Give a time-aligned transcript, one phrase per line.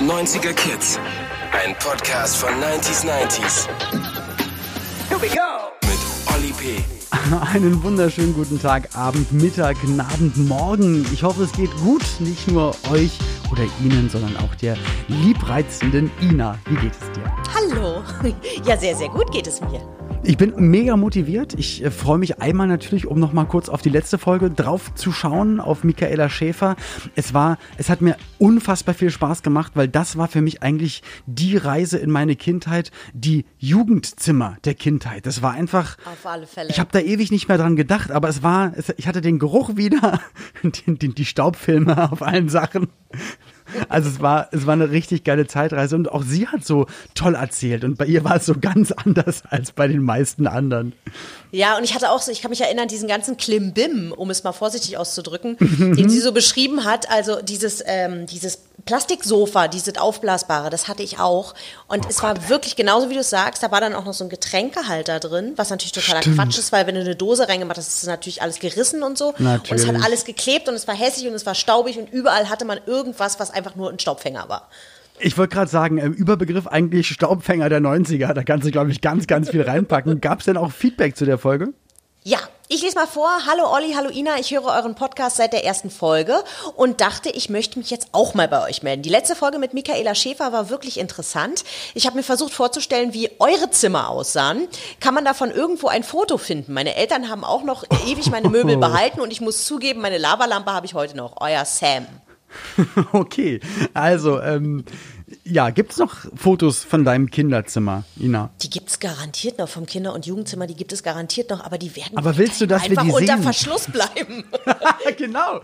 [0.00, 0.98] 90er Kids.
[1.52, 3.68] Ein Podcast von 90s 90s.
[5.10, 5.68] Here we go.
[5.82, 5.98] Mit
[6.34, 6.82] Olli P.
[7.52, 11.06] Einen wunderschönen guten Tag, Abend, Mittag, Abend, Morgen.
[11.12, 12.02] Ich hoffe, es geht gut.
[12.18, 13.18] Nicht nur euch
[13.52, 14.78] oder Ihnen, sondern auch der
[15.08, 16.58] liebreizenden Ina.
[16.64, 17.34] Wie geht es dir?
[17.54, 18.02] Hallo.
[18.64, 19.99] Ja, sehr, sehr gut geht es mir.
[20.22, 21.54] Ich bin mega motiviert.
[21.54, 24.94] Ich äh, freue mich einmal natürlich, um noch mal kurz auf die letzte Folge drauf
[24.94, 26.76] zu schauen, auf Michaela Schäfer.
[27.16, 31.02] Es war, es hat mir unfassbar viel Spaß gemacht, weil das war für mich eigentlich
[31.26, 35.24] die Reise in meine Kindheit, die Jugendzimmer der Kindheit.
[35.24, 35.96] Das war einfach.
[36.04, 36.68] Auf alle Fälle.
[36.68, 39.38] Ich habe da ewig nicht mehr dran gedacht, aber es war, es, ich hatte den
[39.38, 40.20] Geruch wieder,
[40.62, 42.88] die, die, die Staubfilme auf allen Sachen.
[43.88, 47.34] Also es war, es war eine richtig geile Zeitreise und auch sie hat so toll
[47.34, 50.92] erzählt und bei ihr war es so ganz anders als bei den meisten anderen.
[51.52, 54.44] Ja, und ich hatte auch so, ich kann mich erinnern, diesen ganzen Klimbim, um es
[54.44, 57.10] mal vorsichtig auszudrücken, den sie so beschrieben hat.
[57.10, 61.54] Also dieses, ähm, dieses Plastiksofa, dieses aufblasbare, das hatte ich auch.
[61.88, 62.22] Und oh es Gott.
[62.24, 63.62] war wirklich genauso, wie du sagst.
[63.62, 66.36] Da war dann auch noch so ein Getränkehalter drin, was natürlich totaler Stimmt.
[66.36, 69.34] Quatsch ist, weil wenn du eine Dose reingemacht hast, ist natürlich alles gerissen und so.
[69.38, 69.70] Natürlich.
[69.70, 72.48] Und es hat alles geklebt und es war hässlich und es war staubig und überall
[72.48, 74.68] hatte man irgendwas, was einfach nur ein Staubfänger war.
[75.18, 79.02] Ich wollte gerade sagen, im Überbegriff eigentlich Staubfänger der 90er, da kannst du, glaube ich,
[79.02, 80.20] ganz, ganz viel reinpacken.
[80.20, 81.74] Gab es denn auch Feedback zu der Folge?
[82.24, 82.38] Ja,
[82.72, 83.28] ich lese mal vor.
[83.46, 84.38] Hallo Olli, hallo Ina.
[84.38, 86.44] Ich höre euren Podcast seit der ersten Folge
[86.76, 89.02] und dachte, ich möchte mich jetzt auch mal bei euch melden.
[89.02, 91.64] Die letzte Folge mit Michaela Schäfer war wirklich interessant.
[91.94, 94.68] Ich habe mir versucht vorzustellen, wie eure Zimmer aussahen.
[95.00, 96.72] Kann man davon irgendwo ein Foto finden?
[96.72, 100.72] Meine Eltern haben auch noch ewig meine Möbel behalten und ich muss zugeben, meine Lavalampe
[100.72, 101.40] habe ich heute noch.
[101.40, 102.06] Euer Sam.
[103.12, 103.60] okay,
[103.94, 104.84] also ähm,
[105.44, 108.50] ja, gibt es noch Fotos von deinem Kinderzimmer, Ina?
[108.62, 111.78] Die gibt es garantiert noch vom Kinder- und Jugendzimmer, die gibt es garantiert noch, aber
[111.78, 113.42] die werden aber willst du, dass einfach wir die unter sehen?
[113.42, 114.44] Verschluss bleiben.
[115.18, 115.60] genau.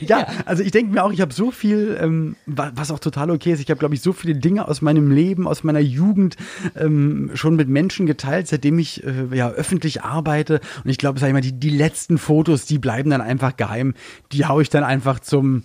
[0.00, 3.30] Ja, ja, also ich denke mir auch, ich habe so viel, ähm, was auch total
[3.30, 6.36] okay ist, ich habe, glaube ich, so viele Dinge aus meinem Leben, aus meiner Jugend
[6.76, 10.60] ähm, schon mit Menschen geteilt, seitdem ich äh, ja öffentlich arbeite.
[10.84, 13.94] Und ich glaube, sag ich mal, die, die letzten Fotos, die bleiben dann einfach geheim.
[14.32, 15.64] Die haue ich dann einfach zum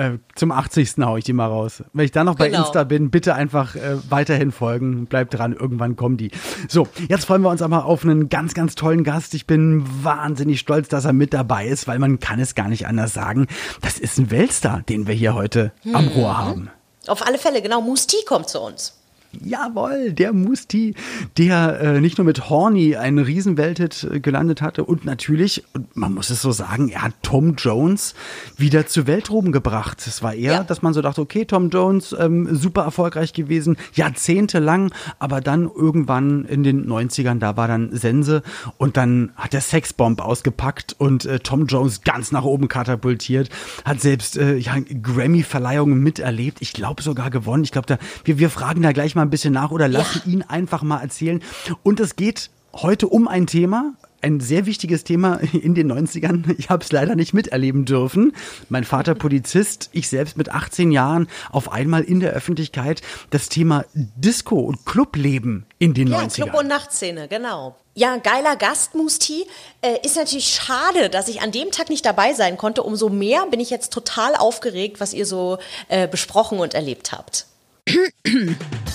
[0.00, 0.94] äh, zum 80.
[1.00, 1.84] haue ich die mal raus.
[1.92, 2.62] Wenn ich dann noch bei genau.
[2.62, 5.06] Insta bin, bitte einfach äh, weiterhin folgen.
[5.06, 6.30] Bleibt dran, irgendwann kommen die.
[6.68, 9.34] So, jetzt freuen wir uns aber auf einen ganz, ganz tollen Gast.
[9.34, 12.86] Ich bin wahnsinnig stolz, dass er mit dabei ist, weil man kann es gar nicht
[12.86, 13.46] anders sagen.
[13.82, 15.94] Das ist ein Weltstar, den wir hier heute hm.
[15.94, 16.70] am Rohr haben.
[17.06, 17.82] Auf alle Fälle, genau.
[17.82, 18.99] Musti kommt zu uns.
[19.32, 20.94] Jawohl, der Musti,
[21.38, 25.62] der äh, nicht nur mit Horny einen Riesenwelthit äh, gelandet hatte und natürlich,
[25.94, 28.14] man muss es so sagen, er hat Tom Jones
[28.56, 30.04] wieder zu Weltruhm gebracht.
[30.04, 30.64] Es war eher, ja.
[30.64, 36.44] dass man so dachte, okay, Tom Jones, ähm, super erfolgreich gewesen, jahrzehntelang, aber dann irgendwann
[36.46, 38.42] in den 90ern, da war dann Sense
[38.78, 43.48] und dann hat der Sexbomb ausgepackt und äh, Tom Jones ganz nach oben katapultiert,
[43.84, 47.62] hat selbst äh, ja, Grammy-Verleihungen miterlebt, ich glaube sogar gewonnen.
[47.62, 50.22] Ich glaube, da wir, wir fragen da gleich mal mal ein bisschen nach oder lassen
[50.24, 50.32] ja.
[50.32, 51.42] ihn einfach mal erzählen.
[51.82, 56.54] Und es geht heute um ein Thema, ein sehr wichtiges Thema in den 90ern.
[56.58, 58.32] Ich habe es leider nicht miterleben dürfen.
[58.68, 63.84] Mein Vater Polizist, ich selbst mit 18 Jahren auf einmal in der Öffentlichkeit das Thema
[63.94, 66.34] Disco und Clubleben in den ja, 90ern.
[66.34, 67.76] Club- und Nachtszene, genau.
[67.94, 69.46] Ja, geiler Gast, Musti.
[69.82, 72.82] Äh, ist natürlich schade, dass ich an dem Tag nicht dabei sein konnte.
[72.82, 75.58] Umso mehr bin ich jetzt total aufgeregt, was ihr so
[75.88, 77.46] äh, besprochen und erlebt habt.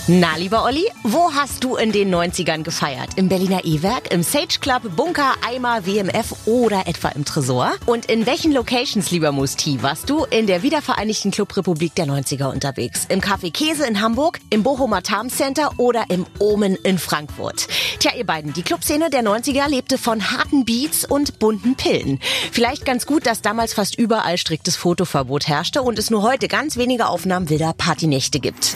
[0.07, 3.09] Na, lieber Olli, wo hast du in den 90ern gefeiert?
[3.16, 7.73] Im Berliner E-Werk, im Sage Club, Bunker, Eimer, WMF oder etwa im Tresor?
[7.88, 13.07] Und in welchen Locations, lieber Musti, warst du in der wiedervereinigten Clubrepublik der 90er unterwegs?
[13.09, 17.67] Im Café Käse in Hamburg, im Bochumer Tarm Center oder im Omen in Frankfurt?
[17.97, 22.19] Tja, ihr beiden, die Clubszene der 90er lebte von harten Beats und bunten Pillen.
[22.51, 26.77] Vielleicht ganz gut, dass damals fast überall striktes Fotoverbot herrschte und es nur heute ganz
[26.77, 28.75] wenige Aufnahmen wilder Partynächte gibt.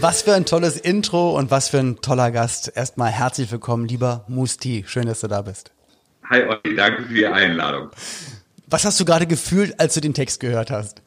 [0.00, 2.72] Was für ein tolles Intro und was für ein toller Gast.
[2.74, 4.82] Erstmal herzlich willkommen, lieber Musti.
[4.86, 5.72] Schön, dass du da bist.
[6.30, 7.90] Hi Olli, danke für die Einladung.
[8.66, 11.02] Was hast du gerade gefühlt, als du den Text gehört hast?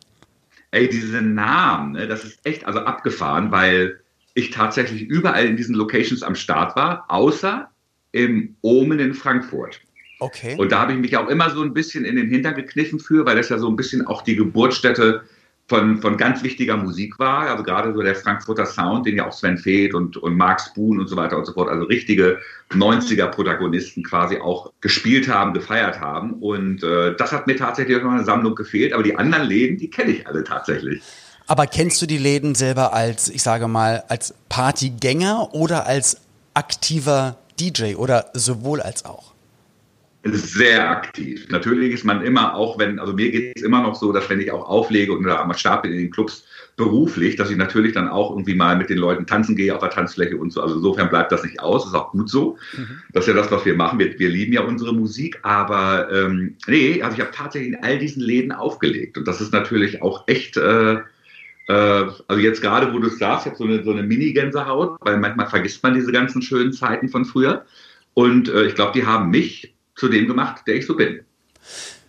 [0.69, 3.99] Ey, diese Namen, ne, das ist echt also abgefahren, weil
[4.35, 7.69] ich tatsächlich überall in diesen Locations am Start war, außer
[8.11, 9.81] im Omen in Frankfurt.
[10.19, 10.55] Okay.
[10.57, 13.25] Und da habe ich mich auch immer so ein bisschen in den Hintern gekniffen für,
[13.25, 15.23] weil das ja so ein bisschen auch die Geburtsstätte
[15.67, 17.49] von, von ganz wichtiger Musik war.
[17.49, 20.99] Also gerade so der Frankfurter Sound, den ja auch Sven Feth und, und Mark Spoon
[20.99, 22.39] und so weiter und so fort, also richtige
[22.71, 26.33] 90er-Protagonisten quasi auch gespielt haben, gefeiert haben.
[26.33, 28.93] Und äh, das hat mir tatsächlich noch eine Sammlung gefehlt.
[28.93, 31.01] Aber die anderen Läden, die kenne ich alle tatsächlich.
[31.47, 36.17] Aber kennst du die Läden selber als, ich sage mal, als Partygänger oder als
[36.53, 39.32] aktiver DJ oder sowohl als auch?
[40.25, 41.47] Sehr aktiv.
[41.49, 44.39] Natürlich ist man immer auch, wenn, also mir geht es immer noch so, dass wenn
[44.39, 46.45] ich auch auflege und am Start bin in den Clubs
[46.77, 49.89] beruflich, dass ich natürlich dann auch irgendwie mal mit den Leuten tanzen gehe auf der
[49.89, 50.61] Tanzfläche und so.
[50.61, 52.57] Also insofern bleibt das nicht aus, ist auch gut so.
[52.77, 53.01] Mhm.
[53.11, 53.99] Das ist ja das, was wir machen.
[53.99, 57.99] Wir, wir lieben ja unsere Musik, aber ähm, nee, also ich habe tatsächlich in all
[57.99, 60.55] diesen Läden aufgelegt und das ist natürlich auch echt.
[60.55, 60.99] Äh,
[61.67, 64.97] äh, also jetzt gerade, wo du es sagst, ich habe so eine, so eine Mini-Gänsehaut,
[65.01, 67.65] weil manchmal vergisst man diese ganzen schönen Zeiten von früher.
[68.13, 71.21] Und äh, ich glaube, die haben mich zu dem gemacht, der ich so bin.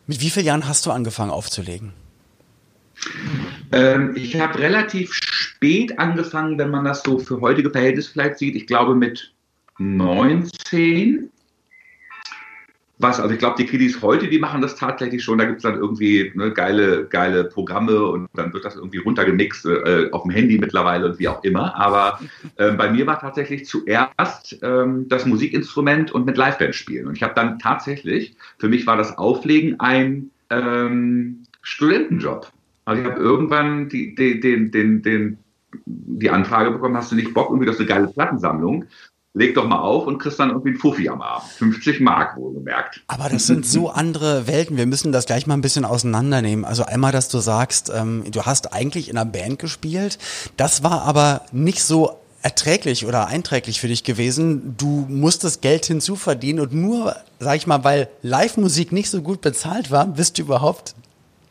[0.07, 1.93] Mit wie vielen Jahren hast du angefangen aufzulegen?
[3.73, 8.55] Ähm, ich habe relativ spät angefangen, wenn man das so für heutige Verhältnisse vielleicht sieht.
[8.55, 9.33] Ich glaube mit
[9.79, 11.31] 19
[12.99, 15.39] was, also ich glaube, die Kiddies heute, die machen das tatsächlich schon.
[15.39, 19.67] Da gibt es dann irgendwie ne, geile, geile Programme und dann wird das irgendwie runtergemixt
[19.67, 21.75] äh, auf dem Handy mittlerweile und wie auch immer.
[21.75, 22.21] Aber
[22.57, 27.09] äh, bei mir war tatsächlich zuerst ähm, das Musikinstrument und mit Liveband spielen.
[27.09, 32.53] Und ich habe dann tatsächlich, für mich war das Auflegen ein ähm, Studentenjob.
[32.85, 35.39] Also ich habe irgendwann die, die, den, den, den,
[35.85, 38.85] die Anfrage bekommen, hast du nicht Bock, irgendwie das ist eine geile Plattensammlung?
[39.35, 41.51] Leg doch mal auf und kriegst dann irgendwie einen Fuffi am Abend.
[41.51, 43.03] 50 Mark wohlgemerkt.
[43.09, 44.77] Aber das sind so andere Welten.
[44.77, 46.65] Wir müssen das gleich mal ein bisschen auseinandernehmen.
[46.65, 50.19] Also einmal, dass du sagst, ähm, du hast eigentlich in einer Band gespielt.
[50.57, 54.77] Das war aber nicht so erträglich oder einträglich für dich gewesen.
[54.77, 59.91] Du musstest Geld hinzuverdienen und nur, sag ich mal, weil Live-Musik nicht so gut bezahlt
[59.91, 60.95] war, bist du überhaupt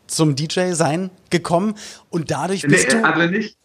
[0.06, 1.74] zum DJ sein gekommen
[2.10, 3.04] und dadurch bist nee, du.
[3.04, 3.56] Aber nicht,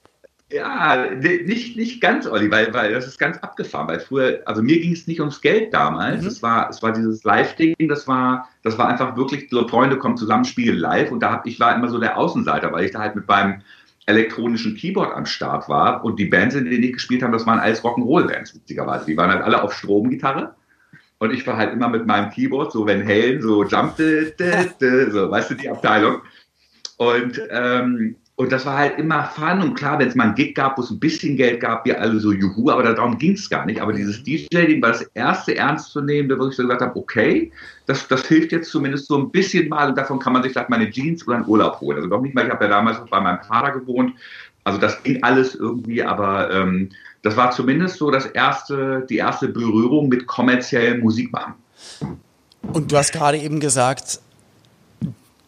[0.52, 3.88] ja, nicht, nicht ganz, Olli, weil, weil das ist ganz abgefahren.
[3.88, 6.24] Weil früher, also mir ging es nicht ums Geld damals.
[6.24, 6.28] Mhm.
[6.28, 10.18] Es, war, es war dieses Live-Ding, das war, das war einfach wirklich, so Freunde kommen
[10.18, 11.12] zusammen, spielen live.
[11.12, 13.62] Und da hab, ich war immer so der Außenseiter, weil ich da halt mit meinem
[14.08, 16.04] elektronischen Keyboard am Start war.
[16.04, 19.06] Und die Bands, in denen ich gespielt habe, das waren alles Rock'n'Roll-Bands, witzigerweise.
[19.06, 20.56] Die waren halt alle auf Stromgitarre.
[21.20, 25.52] Und ich war halt immer mit meinem Keyboard, so wenn Helen, so Jump, so, weißt
[25.52, 26.22] du, die Abteilung.
[26.98, 30.56] Und ähm, und das war halt immer Fun und klar, wenn es mal einen Gig
[30.56, 33.50] gab, wo es ein bisschen Geld gab, wir alle so Juhu, aber darum ging es
[33.50, 33.82] gar nicht.
[33.82, 37.52] Aber dieses DJ-Ding war das erste ernstzunehmende, wo ich so gesagt habe, okay,
[37.86, 40.70] das, das hilft jetzt zumindest so ein bisschen mal und davon kann man sich vielleicht
[40.70, 41.98] meine Jeans oder einen Urlaub holen.
[41.98, 44.14] Also doch nicht mal, ich habe ja damals bei meinem Vater gewohnt,
[44.64, 46.92] also das ging alles irgendwie, aber ähm,
[47.24, 51.56] das war zumindest so das erste, die erste Berührung mit kommerziellem Musikmachen.
[52.72, 54.22] Und du hast gerade eben gesagt,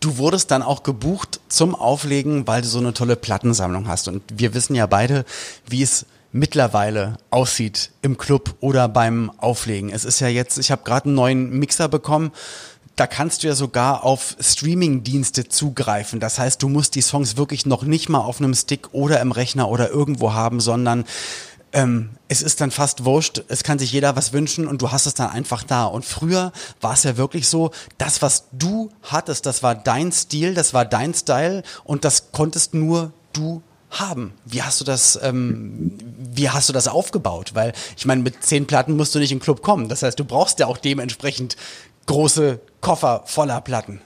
[0.01, 4.07] Du wurdest dann auch gebucht zum Auflegen, weil du so eine tolle Plattensammlung hast.
[4.07, 5.25] Und wir wissen ja beide,
[5.67, 9.91] wie es mittlerweile aussieht im Club oder beim Auflegen.
[9.91, 12.31] Es ist ja jetzt, ich habe gerade einen neuen Mixer bekommen.
[12.95, 16.19] Da kannst du ja sogar auf Streaming-Dienste zugreifen.
[16.19, 19.31] Das heißt, du musst die Songs wirklich noch nicht mal auf einem Stick oder im
[19.31, 21.05] Rechner oder irgendwo haben, sondern
[21.73, 25.05] ähm, es ist dann fast wurscht, es kann sich jeder was wünschen und du hast
[25.05, 25.85] es dann einfach da.
[25.85, 26.51] Und früher
[26.81, 30.85] war es ja wirklich so, das, was du hattest, das war dein Stil, das war
[30.85, 34.33] dein Style und das konntest nur du haben.
[34.45, 35.97] Wie hast du das, ähm,
[36.33, 37.51] wie hast du das aufgebaut?
[37.53, 39.89] Weil ich meine, mit zehn Platten musst du nicht in den Club kommen.
[39.89, 41.57] Das heißt, du brauchst ja auch dementsprechend
[42.05, 44.01] große Koffer voller Platten.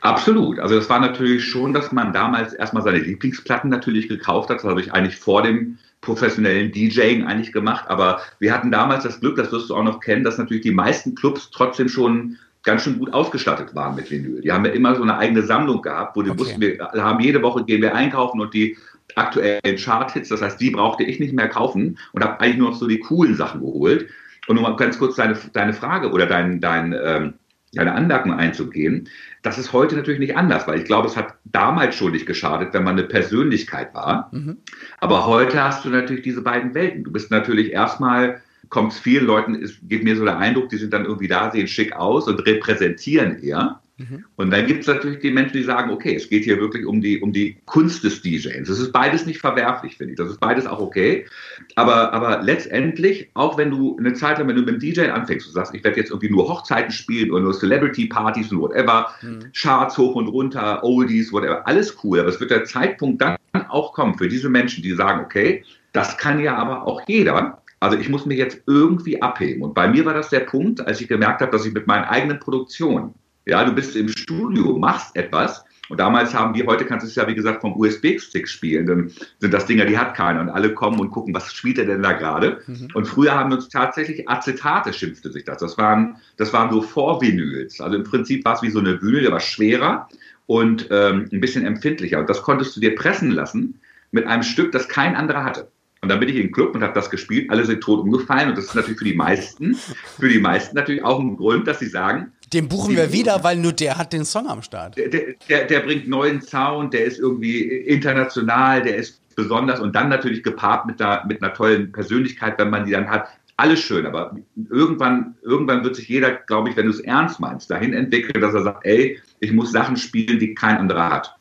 [0.00, 0.60] Absolut.
[0.60, 4.58] Also es war natürlich schon, dass man damals erstmal seine Lieblingsplatten natürlich gekauft hat.
[4.58, 7.84] Das habe ich eigentlich vor dem professionellen DJing eigentlich gemacht.
[7.88, 10.72] Aber wir hatten damals das Glück, das wirst du auch noch kennen, dass natürlich die
[10.72, 14.40] meisten Clubs trotzdem schon ganz schön gut ausgestattet waren mit Vinyl.
[14.40, 16.40] Die haben ja immer so eine eigene Sammlung gehabt, wo die okay.
[16.40, 18.76] wussten, wir haben jede Woche gehen wir einkaufen und die
[19.14, 22.76] aktuellen Chart-Hits, das heißt, die brauchte ich nicht mehr kaufen und habe eigentlich nur noch
[22.76, 24.08] so die coolen Sachen geholt.
[24.46, 27.34] Und nur mal ganz kurz deine, deine Frage oder dein, dein ähm,
[27.72, 29.08] deine Anmerkung einzugehen.
[29.42, 32.72] Das ist heute natürlich nicht anders, weil ich glaube, es hat damals schon nicht geschadet,
[32.72, 34.30] wenn man eine Persönlichkeit war.
[34.32, 34.58] Mhm.
[34.98, 37.04] Aber heute hast du natürlich diese beiden Welten.
[37.04, 40.78] Du bist natürlich erstmal, kommt es vielen Leuten, es geht mir so der Eindruck, die
[40.78, 43.80] sind dann irgendwie da, sehen schick aus und repräsentieren eher.
[43.98, 44.24] Mhm.
[44.36, 47.00] Und dann gibt es natürlich die Menschen, die sagen, okay, es geht hier wirklich um
[47.00, 48.68] die, um die Kunst des DJs.
[48.68, 50.18] Das ist beides nicht verwerflich, finde ich.
[50.18, 51.26] Das ist beides auch okay.
[51.74, 55.46] Aber, aber letztendlich, auch wenn du eine Zeit lang, wenn du mit dem DJ anfängst,
[55.46, 59.50] du sagst, ich werde jetzt irgendwie nur Hochzeiten spielen oder nur Celebrity-Partys und whatever, mhm.
[59.52, 62.20] Charts hoch und runter, Oldies, whatever, alles cool.
[62.20, 63.36] Aber es wird der Zeitpunkt dann
[63.68, 67.62] auch kommen für diese Menschen, die sagen, okay, das kann ja aber auch jeder.
[67.80, 69.62] Also ich muss mir jetzt irgendwie abheben.
[69.62, 72.04] Und bei mir war das der Punkt, als ich gemerkt habe, dass ich mit meinen
[72.04, 73.14] eigenen Produktionen
[73.48, 75.64] ja, du bist im Studio, machst etwas.
[75.88, 79.10] Und damals haben wir, heute kannst du es ja wie gesagt vom USB-Stick spielen, dann
[79.38, 80.40] sind das Dinger, die hat keiner.
[80.42, 82.60] Und alle kommen und gucken, was spielt er denn da gerade?
[82.66, 82.88] Mhm.
[82.92, 85.58] Und früher haben wir uns tatsächlich Acetate schimpfte sich das.
[85.58, 87.80] Das waren, das waren so Vorvinyls.
[87.80, 90.08] Also im Prinzip war es wie so eine Vinyl, der war schwerer
[90.44, 92.18] und ähm, ein bisschen empfindlicher.
[92.18, 95.70] Und das konntest du dir pressen lassen mit einem Stück, das kein anderer hatte.
[96.00, 98.50] Und dann bin ich in den Club und habe das gespielt, alle sind tot umgefallen
[98.50, 101.80] und das ist natürlich für die meisten, für die meisten natürlich auch ein Grund, dass
[101.80, 104.96] sie sagen, den buchen wir wieder, weil nur der hat den Song am Start.
[104.96, 105.08] Der,
[105.48, 110.42] der, der, bringt neuen Sound, der ist irgendwie international, der ist besonders und dann natürlich
[110.42, 113.28] gepaart mit einer, mit einer tollen Persönlichkeit, wenn man die dann hat.
[113.56, 114.36] Alles schön, aber
[114.70, 118.54] irgendwann, irgendwann wird sich jeder, glaube ich, wenn du es ernst meinst, dahin entwickeln, dass
[118.54, 121.37] er sagt, ey, ich muss Sachen spielen, die kein anderer hat.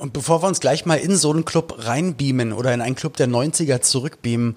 [0.00, 3.16] Und bevor wir uns gleich mal in so einen Club reinbeamen oder in einen Club
[3.16, 4.56] der 90er zurückbeamen,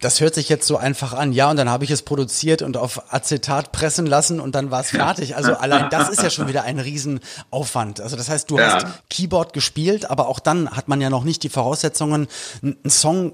[0.00, 1.32] das hört sich jetzt so einfach an.
[1.32, 4.80] Ja, und dann habe ich es produziert und auf Acetat pressen lassen und dann war
[4.80, 5.36] es fertig.
[5.36, 8.00] Also allein das ist ja schon wieder ein Riesenaufwand.
[8.00, 8.74] Also das heißt, du ja.
[8.74, 12.26] hast Keyboard gespielt, aber auch dann hat man ja noch nicht die Voraussetzungen,
[12.62, 13.32] einen Song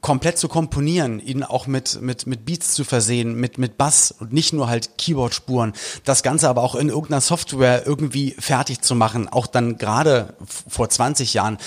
[0.00, 4.32] komplett zu komponieren, ihn auch mit, mit, mit Beats zu versehen, mit, mit Bass und
[4.32, 5.72] nicht nur halt Keyboard-Spuren,
[6.04, 10.88] das Ganze aber auch in irgendeiner Software irgendwie fertig zu machen, auch dann gerade vor
[10.88, 11.58] 20 Jahren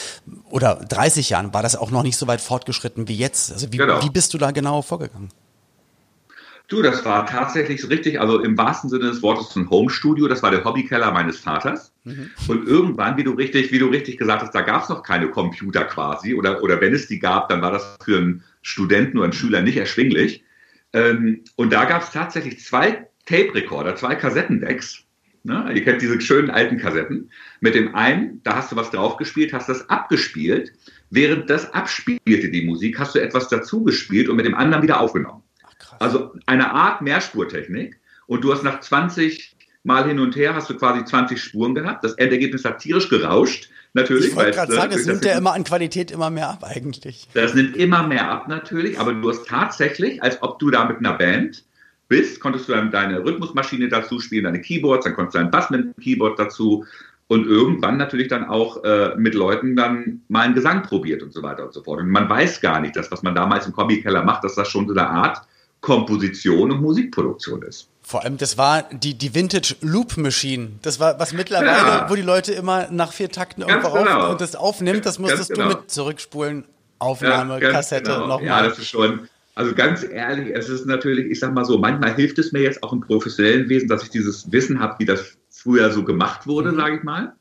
[0.49, 3.51] oder 30 Jahren war das auch noch nicht so weit fortgeschritten wie jetzt.
[3.51, 4.01] Also wie, genau.
[4.03, 5.29] wie bist du da genau vorgegangen?
[6.69, 10.49] Du, das war tatsächlich richtig, also im wahrsten Sinne des Wortes ein Home-Studio, das war
[10.49, 11.91] der Hobbykeller meines Vaters.
[12.05, 12.31] Mhm.
[12.47, 15.29] Und irgendwann, wie du richtig, wie du richtig gesagt hast, da gab es noch keine
[15.29, 19.25] Computer quasi, oder, oder wenn es die gab, dann war das für einen Studenten oder
[19.25, 20.43] einen Schüler nicht erschwinglich.
[20.93, 25.03] Ähm, und da gab es tatsächlich zwei Tape-Recorder, zwei Kassettendecks.
[25.43, 25.69] Ne?
[25.73, 27.29] Ihr kennt diese schönen alten Kassetten.
[27.59, 30.71] Mit dem einen, da hast du was draufgespielt, hast das abgespielt.
[31.09, 35.01] Während das abspielte, die Musik, hast du etwas dazu gespielt und mit dem anderen wieder
[35.01, 35.42] aufgenommen.
[36.03, 37.99] Also eine Art Mehrspurtechnik.
[38.27, 39.55] Und du hast nach 20
[39.85, 42.05] Mal hin und her, hast du quasi 20 Spuren gehabt.
[42.05, 43.69] Das Endergebnis hat tierisch gerauscht.
[43.93, 44.29] Natürlich.
[44.29, 47.27] Ich wollte gerade sagen, es nimmt ja immer an Qualität immer mehr ab eigentlich.
[47.33, 50.97] Das nimmt immer mehr ab natürlich, aber du hast tatsächlich, als ob du da mit
[50.97, 51.63] einer Band
[52.07, 55.69] bist, konntest du dann deine Rhythmusmaschine dazu spielen, deine Keyboards, dann konntest du deinen Bass
[55.69, 56.85] mit dem Keyboard dazu
[57.27, 61.43] und irgendwann natürlich dann auch äh, mit Leuten dann mal einen Gesang probiert und so
[61.43, 61.99] weiter und so fort.
[61.99, 64.87] Und man weiß gar nicht, dass was man damals im Hobbykeller macht, dass das schon
[64.87, 65.41] so eine Art
[65.83, 67.89] Komposition und Musikproduktion ist.
[68.01, 70.71] Vor allem, das war die, die Vintage Loop Machine.
[70.81, 72.09] Das war was mittlerweile, ja.
[72.09, 74.19] wo die Leute immer nach vier Takten irgendwo genau.
[74.19, 75.05] auf, und das aufnimmt.
[75.05, 75.69] Das musstest genau.
[75.69, 76.63] du mit zurückspulen.
[76.99, 78.27] Aufnahme, ja, Kassette, genau.
[78.27, 78.47] nochmal.
[78.47, 79.27] Ja, das ist schon.
[79.55, 82.81] Also ganz ehrlich, es ist natürlich, ich sag mal so, manchmal hilft es mir jetzt
[82.81, 86.71] auch im professionellen Wesen, dass ich dieses Wissen habe, wie das früher so gemacht wurde,
[86.71, 86.77] mhm.
[86.77, 87.33] sage ich mal.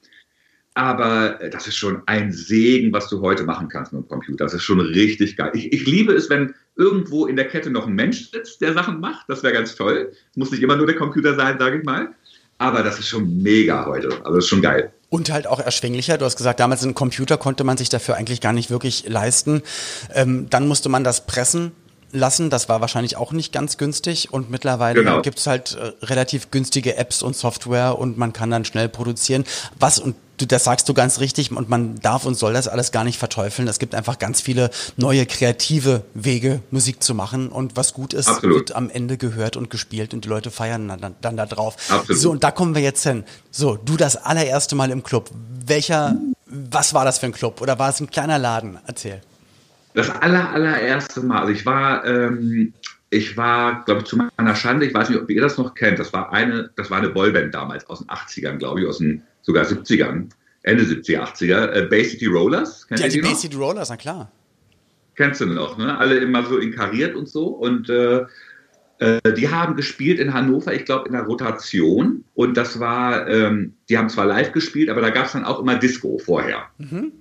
[0.75, 4.45] Aber äh, das ist schon ein Segen, was du heute machen kannst mit dem Computer.
[4.45, 5.51] Das ist schon richtig geil.
[5.55, 9.01] Ich, ich liebe es, wenn irgendwo in der Kette noch ein Mensch sitzt, der Sachen
[9.01, 9.29] macht.
[9.29, 10.13] Das wäre ganz toll.
[10.35, 12.15] Muss nicht immer nur der Computer sein, sage ich mal.
[12.59, 14.09] Aber das ist schon mega heute.
[14.25, 14.93] Also das ist schon geil.
[15.11, 16.17] Und halt auch erschwinglicher.
[16.17, 19.63] Du hast gesagt, damals ein Computer konnte man sich dafür eigentlich gar nicht wirklich leisten.
[20.15, 21.73] Ähm, dann musste man das pressen
[22.13, 22.51] lassen.
[22.51, 24.33] Das war wahrscheinlich auch nicht ganz günstig.
[24.33, 25.21] Und mittlerweile genau.
[25.21, 29.45] gibt es halt äh, relativ günstige Apps und Software und man kann dann schnell produzieren.
[29.79, 32.93] Was und du, das sagst du ganz richtig und man darf und soll das alles
[32.93, 33.69] gar nicht verteufeln.
[33.69, 38.29] Es gibt einfach ganz viele neue kreative Wege, Musik zu machen und was gut ist,
[38.29, 38.57] Absolut.
[38.57, 41.77] wird am Ende gehört und gespielt und die Leute feiern dann, dann da drauf.
[41.89, 42.21] Absolut.
[42.21, 43.25] So, und da kommen wir jetzt hin.
[43.51, 45.31] So, du das allererste Mal im Club.
[45.65, 48.79] Welcher, was war das für ein Club oder war es ein kleiner Laden?
[48.87, 49.23] Erzähl.
[49.95, 52.73] Das aller, allererste Mal, also ich war, ähm,
[53.11, 55.99] ich war, glaube ich, zu meiner Schande, ich weiß nicht, ob ihr das noch kennt,
[55.99, 59.23] das war eine, das war eine Boyband damals aus den 80ern, glaube ich, aus den
[59.43, 60.31] sogar 70ern,
[60.63, 62.87] Ende 70er, 80er, äh, Bay City Rollers.
[62.89, 64.33] Kennt ja, die, die Bay City Rollers, na klar.
[65.15, 65.99] Kennst du noch, ne?
[65.99, 67.49] Alle immer so inkariert und so.
[67.49, 68.25] Und äh,
[68.99, 72.25] äh, die haben gespielt in Hannover, ich glaube, in der Rotation.
[72.35, 75.61] Und das war, ähm, die haben zwar live gespielt, aber da gab es dann auch
[75.61, 76.67] immer Disco vorher.
[76.79, 77.13] Mhm.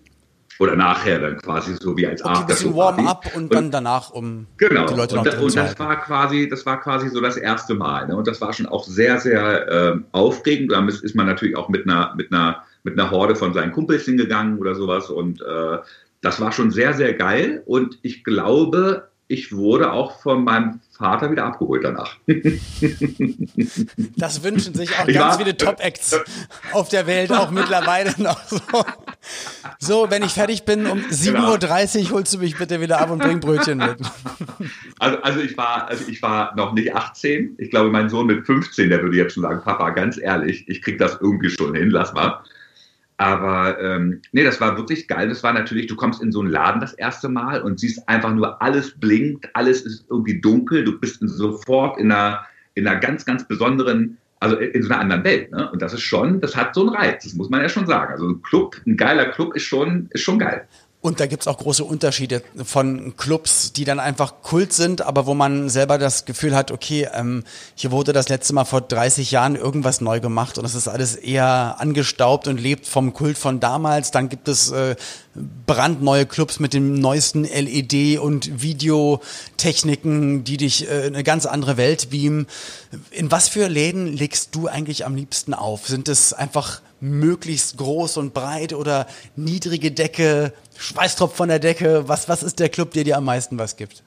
[0.59, 2.45] Oder nachher dann quasi so wie als okay, After.
[2.45, 4.85] Bisschen Warm-up und, und, dann danach, um genau.
[4.85, 8.07] die Leute noch und, und das war quasi, das war quasi so das erste Mal.
[8.07, 8.15] Ne?
[8.15, 10.71] Und das war schon auch sehr, sehr äh, aufregend.
[10.71, 14.05] Da ist man natürlich auch mit einer, mit einer, mit einer Horde von seinen Kumpels
[14.05, 15.09] hingegangen oder sowas.
[15.09, 15.77] Und äh,
[16.21, 17.63] das war schon sehr, sehr geil.
[17.65, 22.15] Und ich glaube, ich wurde auch von meinem Vater wieder abgeholt danach.
[24.15, 26.19] Das wünschen sich auch ich ganz war, viele Top-Acts
[26.73, 28.59] auf der Welt auch mittlerweile noch so.
[29.79, 32.09] So, wenn ich fertig bin um 7.30 genau.
[32.09, 33.97] Uhr, holst du mich bitte wieder ab und bring Brötchen mit.
[34.99, 37.55] Also, also, ich war, also ich war noch nicht 18.
[37.57, 40.83] Ich glaube, mein Sohn mit 15, der würde jetzt schon sagen, Papa, ganz ehrlich, ich
[40.83, 42.43] krieg das irgendwie schon hin, lass mal.
[43.21, 45.29] Aber ähm, nee, das war wirklich geil.
[45.29, 48.33] Das war natürlich, du kommst in so einen Laden das erste Mal und siehst einfach
[48.33, 50.83] nur, alles blinkt, alles ist irgendwie dunkel.
[50.83, 55.23] Du bist sofort in einer, in einer ganz, ganz besonderen, also in so einer anderen
[55.23, 55.51] Welt.
[55.51, 55.69] Ne?
[55.71, 58.11] Und das ist schon, das hat so einen Reiz, das muss man ja schon sagen.
[58.11, 60.67] Also ein Club, ein geiler Club ist schon, ist schon geil.
[61.01, 65.33] Und da gibt's auch große Unterschiede von Clubs, die dann einfach Kult sind, aber wo
[65.33, 67.43] man selber das Gefühl hat, okay, ähm,
[67.73, 71.15] hier wurde das letzte Mal vor 30 Jahren irgendwas neu gemacht und es ist alles
[71.15, 74.11] eher angestaubt und lebt vom Kult von damals.
[74.11, 74.95] Dann gibt es äh,
[75.65, 82.11] brandneue Clubs mit dem neuesten LED und Videotechniken, die dich äh, eine ganz andere Welt
[82.11, 82.45] beamen.
[83.09, 85.87] In was für Läden legst du eigentlich am liebsten auf?
[85.87, 92.07] Sind es einfach möglichst groß und breit oder niedrige Decke, Schweißtropf von der Decke?
[92.07, 94.03] Was, was ist der Club, der dir am meisten was gibt?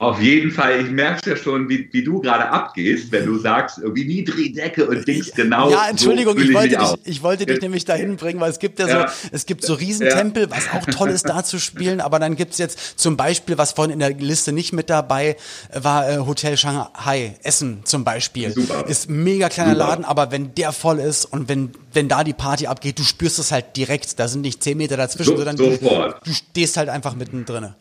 [0.00, 3.76] Auf jeden Fall, ich merke ja schon, wie, wie du gerade abgehst, wenn du sagst,
[3.76, 5.70] irgendwie niedrige Decke und Dings genau.
[5.70, 8.78] Ja, Entschuldigung, so ich, wollte dich, ich wollte dich nämlich dahin bringen, weil es gibt
[8.78, 9.08] ja, ja.
[9.08, 10.50] so, es gibt so Riesentempel, ja.
[10.50, 13.92] was auch toll ist, da zu spielen, aber dann gibt's jetzt zum Beispiel, was vorhin
[13.92, 15.36] in der Liste nicht mit dabei
[15.74, 18.52] war, äh, Hotel Shanghai, Essen zum Beispiel.
[18.52, 18.86] Super.
[18.88, 19.84] Ist mega kleiner Super.
[19.86, 23.38] Laden, aber wenn der voll ist und wenn, wenn da die Party abgeht, du spürst
[23.38, 26.88] es halt direkt, da sind nicht zehn Meter dazwischen, so, sondern du, du stehst halt
[26.88, 27.74] einfach mittendrin.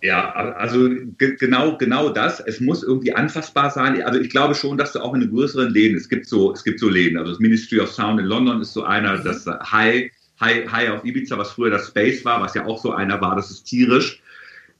[0.00, 2.38] Ja, also genau, genau das.
[2.40, 4.00] Es muss irgendwie anfassbar sein.
[4.02, 6.62] Also ich glaube schon, dass du auch in den größeren Läden, es gibt so, es
[6.62, 7.18] gibt so Läden.
[7.18, 9.24] Also das Ministry of Sound in London ist so einer, mhm.
[9.24, 12.92] das High, High, High auf Ibiza, was früher das Space war, was ja auch so
[12.92, 14.22] einer war, das ist tierisch.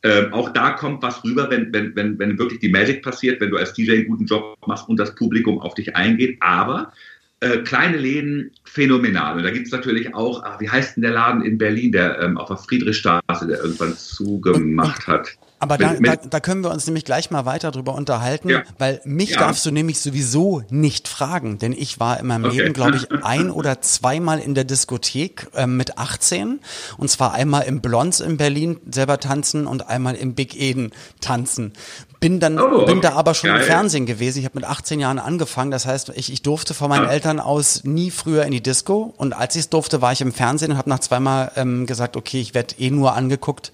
[0.05, 3.51] Ähm, auch da kommt was rüber, wenn, wenn, wenn, wenn wirklich die Magic passiert, wenn
[3.51, 6.37] du als DJ einen guten Job machst und das Publikum auf dich eingeht.
[6.41, 6.93] Aber
[7.41, 9.37] äh, kleine Läden phänomenal.
[9.37, 12.21] Und da gibt es natürlich auch, ach, wie heißt denn der Laden in Berlin, der
[12.21, 15.37] ähm, auf der Friedrichstraße, der irgendwann zugemacht hat?
[15.61, 18.63] Aber da, da, da können wir uns nämlich gleich mal weiter drüber unterhalten, ja.
[18.79, 19.41] weil mich ja.
[19.41, 22.59] darfst du nämlich sowieso nicht fragen, denn ich war in meinem okay.
[22.59, 26.61] Leben, glaube ich, ein oder zweimal in der Diskothek äh, mit 18
[26.97, 31.73] und zwar einmal im Blondes in Berlin selber tanzen und einmal im Big Eden tanzen.
[32.21, 33.61] Bin dann, oh, bin da aber schon geil.
[33.61, 34.39] im Fernsehen gewesen.
[34.39, 35.71] Ich habe mit 18 Jahren angefangen.
[35.71, 37.11] Das heißt, ich, ich durfte von meinen ja.
[37.11, 39.15] Eltern aus nie früher in die Disco.
[39.17, 42.17] Und als ich es durfte, war ich im Fernsehen und habe nach zweimal ähm, gesagt,
[42.17, 43.71] okay, ich werde eh nur angeguckt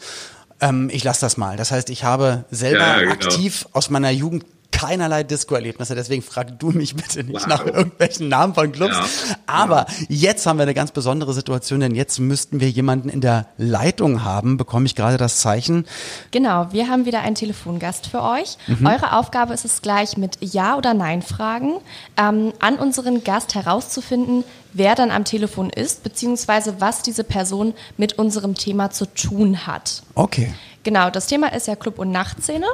[0.60, 1.56] ähm, ich lasse das mal.
[1.56, 3.12] Das heißt, ich habe selber ja, genau.
[3.12, 7.46] aktiv aus meiner Jugend keinerlei Disco-Erlebnisse, deswegen frag du mich bitte nicht wow.
[7.46, 8.96] nach irgendwelchen Namen von Clubs.
[9.28, 9.36] Ja.
[9.46, 10.06] Aber ja.
[10.08, 14.24] jetzt haben wir eine ganz besondere Situation, denn jetzt müssten wir jemanden in der Leitung
[14.24, 15.86] haben, bekomme ich gerade das Zeichen.
[16.32, 18.56] Genau, wir haben wieder einen Telefongast für euch.
[18.66, 18.86] Mhm.
[18.86, 21.74] Eure Aufgabe ist es gleich mit Ja- oder Nein-Fragen
[22.16, 28.14] ähm, an unseren Gast herauszufinden, wer dann am Telefon ist, beziehungsweise was diese Person mit
[28.18, 30.02] unserem Thema zu tun hat.
[30.14, 30.52] Okay.
[30.84, 32.66] Genau, das Thema ist ja Club- und Nachtszene.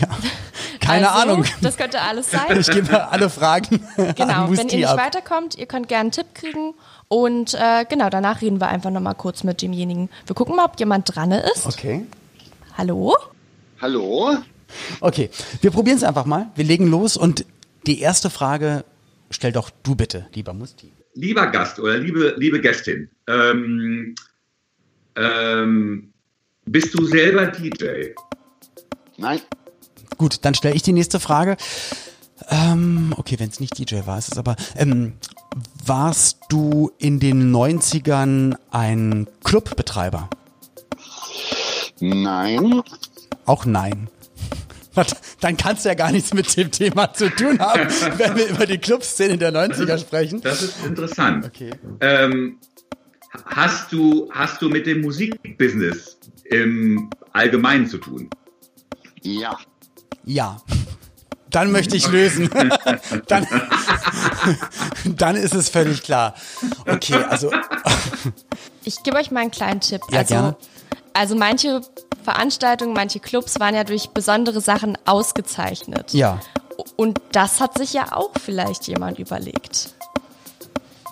[0.00, 0.08] Ja,
[0.80, 1.44] keine also, Ahnung.
[1.60, 2.58] Das könnte alles sein.
[2.58, 3.86] Ich gebe alle Fragen.
[4.16, 4.98] Genau, wenn ihr nicht ab.
[4.98, 6.74] weiterkommt, ihr könnt gerne einen Tipp kriegen.
[7.08, 10.08] Und äh, genau, danach reden wir einfach nochmal kurz mit demjenigen.
[10.26, 11.66] Wir gucken mal, ob jemand dran ist.
[11.66, 12.06] Okay.
[12.76, 13.16] Hallo?
[13.80, 14.38] Hallo?
[15.00, 16.50] Okay, wir probieren es einfach mal.
[16.54, 17.44] Wir legen los und
[17.86, 18.84] die erste Frage
[19.30, 20.92] stell doch du bitte, lieber Musti.
[21.14, 24.14] Lieber Gast oder liebe, liebe Gästin, ähm,
[25.16, 26.12] ähm,
[26.70, 28.12] bist du selber DJ?
[29.16, 29.40] Nein.
[30.16, 31.56] Gut, dann stelle ich die nächste Frage.
[32.48, 34.56] Ähm, okay, wenn es nicht DJ war, ist es aber.
[34.76, 35.14] Ähm,
[35.84, 40.28] warst du in den 90ern ein Clubbetreiber?
[42.00, 42.82] Nein.
[43.44, 44.08] Auch nein.
[45.40, 48.66] Dann kannst du ja gar nichts mit dem Thema zu tun haben, wenn wir über
[48.66, 50.40] die Clubszene der 90er sprechen.
[50.40, 51.46] Das ist interessant.
[51.46, 51.70] Okay.
[52.00, 52.58] Ähm,
[53.44, 56.18] hast, du, hast du mit dem Musikbusiness
[56.50, 58.30] im Allgemeinen zu tun?
[59.22, 59.58] Ja.
[60.24, 60.60] Ja.
[61.50, 62.50] Dann möchte ich lösen.
[63.26, 63.46] dann,
[65.04, 66.34] dann ist es völlig klar.
[66.86, 67.50] Okay, also.
[68.84, 70.02] ich gebe euch mal einen kleinen Tipp.
[70.10, 70.56] Ja, also, gerne.
[71.14, 71.80] also manche
[72.22, 76.12] Veranstaltungen, manche Clubs waren ja durch besondere Sachen ausgezeichnet.
[76.12, 76.40] Ja.
[76.96, 79.94] Und das hat sich ja auch vielleicht jemand überlegt.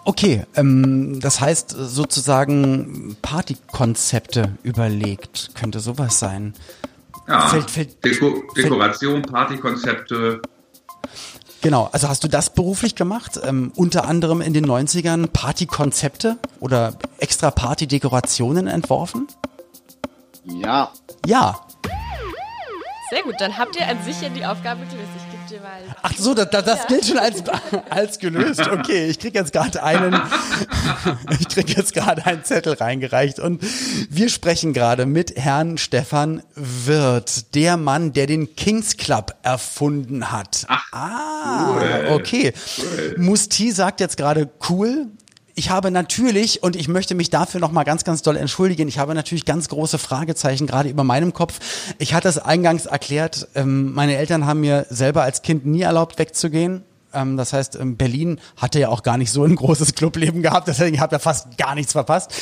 [0.06, 6.54] Okay, ähm, das heißt sozusagen Partykonzepte überlegt, könnte sowas sein.
[7.26, 10.42] Ja, fällt, fällt, Deko Dekoration, Partykonzepte.
[11.60, 13.40] Genau, also hast du das beruflich gemacht?
[13.42, 19.26] Ähm, unter anderem in den 90ern Partykonzepte oder extra Partydekorationen entworfen?
[20.44, 20.92] Ja.
[21.26, 21.66] Ja.
[23.10, 25.35] Sehr gut, dann habt ihr an sich ja die Aufgabe gelöst.
[25.54, 25.96] Mal.
[26.02, 26.86] Ach so, das, das, das ja.
[26.86, 27.42] gilt schon als,
[27.90, 28.60] als gelöst.
[28.60, 30.14] Okay, ich krieg jetzt gerade einen,
[31.40, 33.62] ich krieg jetzt gerade einen Zettel reingereicht und
[34.10, 40.66] wir sprechen gerade mit Herrn Stefan Wirth, der Mann, der den Kings Club erfunden hat.
[40.68, 42.14] Ach, ah, cool.
[42.14, 42.52] okay.
[42.78, 43.14] Cool.
[43.18, 45.06] Musti sagt jetzt gerade cool
[45.58, 49.14] ich habe natürlich, und ich möchte mich dafür nochmal ganz, ganz doll entschuldigen, ich habe
[49.14, 51.58] natürlich ganz große Fragezeichen gerade über meinem Kopf.
[51.98, 56.18] Ich hatte es eingangs erklärt, ähm, meine Eltern haben mir selber als Kind nie erlaubt
[56.18, 56.84] wegzugehen.
[57.16, 60.68] Ähm, das heißt, ähm, Berlin hatte ja auch gar nicht so ein großes Clubleben gehabt,
[60.68, 62.32] deswegen habe ich ja fast gar nichts verpasst.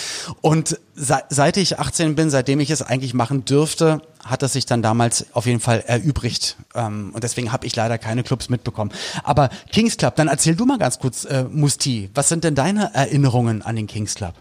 [0.40, 4.66] Und se seit ich 18 bin, seitdem ich es eigentlich machen dürfte, hat es sich
[4.66, 6.56] dann damals auf jeden Fall erübrigt.
[6.74, 8.90] Ähm, und deswegen habe ich leider keine Clubs mitbekommen.
[9.22, 12.92] Aber Kings Club, dann erzähl du mal ganz kurz, äh, Musti, was sind denn deine
[12.94, 14.34] Erinnerungen an den Kings Club?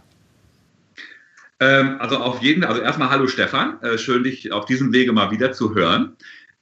[1.60, 5.32] Ähm, also auf jeden, also erstmal hallo Stefan, äh, schön dich auf diesem Wege mal
[5.32, 6.16] wieder zu hören.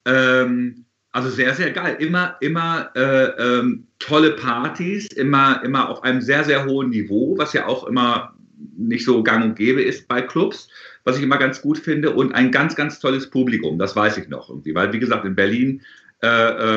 [0.06, 1.98] Ähm, also sehr, sehr geil.
[2.00, 7.54] Immer, immer äh, ähm, tolle Partys, immer, immer auf einem sehr, sehr hohen Niveau, was
[7.54, 8.34] ja auch immer
[8.78, 10.70] nicht so gang und gäbe ist bei Clubs,
[11.04, 12.12] was ich immer ganz gut finde.
[12.12, 14.74] Und ein ganz, ganz tolles Publikum, das weiß ich noch irgendwie.
[14.74, 15.82] Weil, wie gesagt, in Berlin
[16.24, 16.28] äh,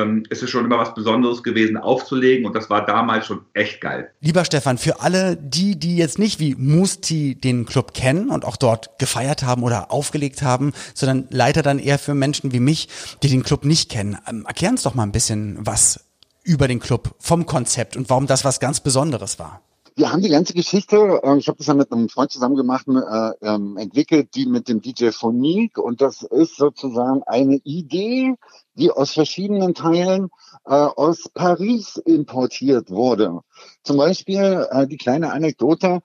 [0.01, 3.79] ähm, ist es schon immer was Besonderes gewesen, aufzulegen und das war damals schon echt
[3.79, 4.11] geil.
[4.19, 8.57] Lieber Stefan, für alle die, die jetzt nicht wie Musti den Club kennen und auch
[8.57, 12.89] dort gefeiert haben oder aufgelegt haben, sondern leider dann eher für Menschen wie mich,
[13.21, 16.05] die den Club nicht kennen, ähm, erklär uns doch mal ein bisschen was
[16.43, 19.64] über den Club vom Konzept und warum das was ganz Besonderes war
[19.97, 22.85] wir haben die ganze Geschichte, äh, ich habe das ja mit einem Freund zusammen gemacht,
[22.87, 25.77] äh, ähm, entwickelt, die mit dem DJ Phonique.
[25.77, 28.35] Und das ist sozusagen eine Idee,
[28.73, 30.29] die aus verschiedenen Teilen
[30.65, 33.39] äh, aus Paris importiert wurde.
[33.83, 36.01] Zum Beispiel äh, die kleine Anekdote.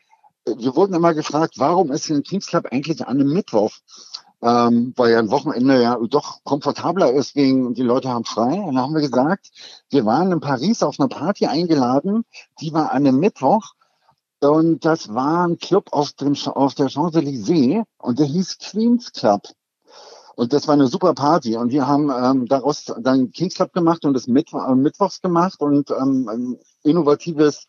[0.46, 3.72] Wir wurden immer gefragt, warum ist ein Kings Club eigentlich an einem Mittwoch?
[4.42, 8.54] ähm, weil ja ein Wochenende ja doch komfortabler ist, wegen die Leute haben frei.
[8.54, 9.50] Und dann haben wir gesagt,
[9.90, 12.24] wir waren in Paris auf eine Party eingeladen,
[12.60, 13.74] die war an einem Mittwoch
[14.40, 19.42] und das war ein Club auf, dem, auf der Champs-Élysées und der hieß Queen's Club.
[20.36, 21.56] Und das war eine super Party.
[21.56, 25.60] Und wir haben ähm, daraus dann Kings Club gemacht und das Mittwo äh, Mittwochs gemacht
[25.60, 27.66] und ähm, ein innovatives,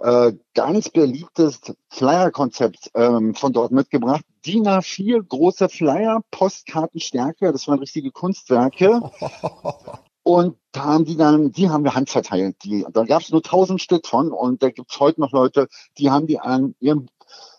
[0.00, 4.24] äh, ganz beliebtes Flyer-Konzept ähm, von dort mitgebracht.
[4.46, 9.02] DIN A4 große Flyer, Postkartenstärke, das waren richtige Kunstwerke.
[10.26, 12.56] Und da haben die dann, die haben wir handverteilt.
[12.64, 15.68] Die, da gab es nur tausend Stück von und da gibt es heute noch Leute,
[15.98, 17.06] die haben die an ihrem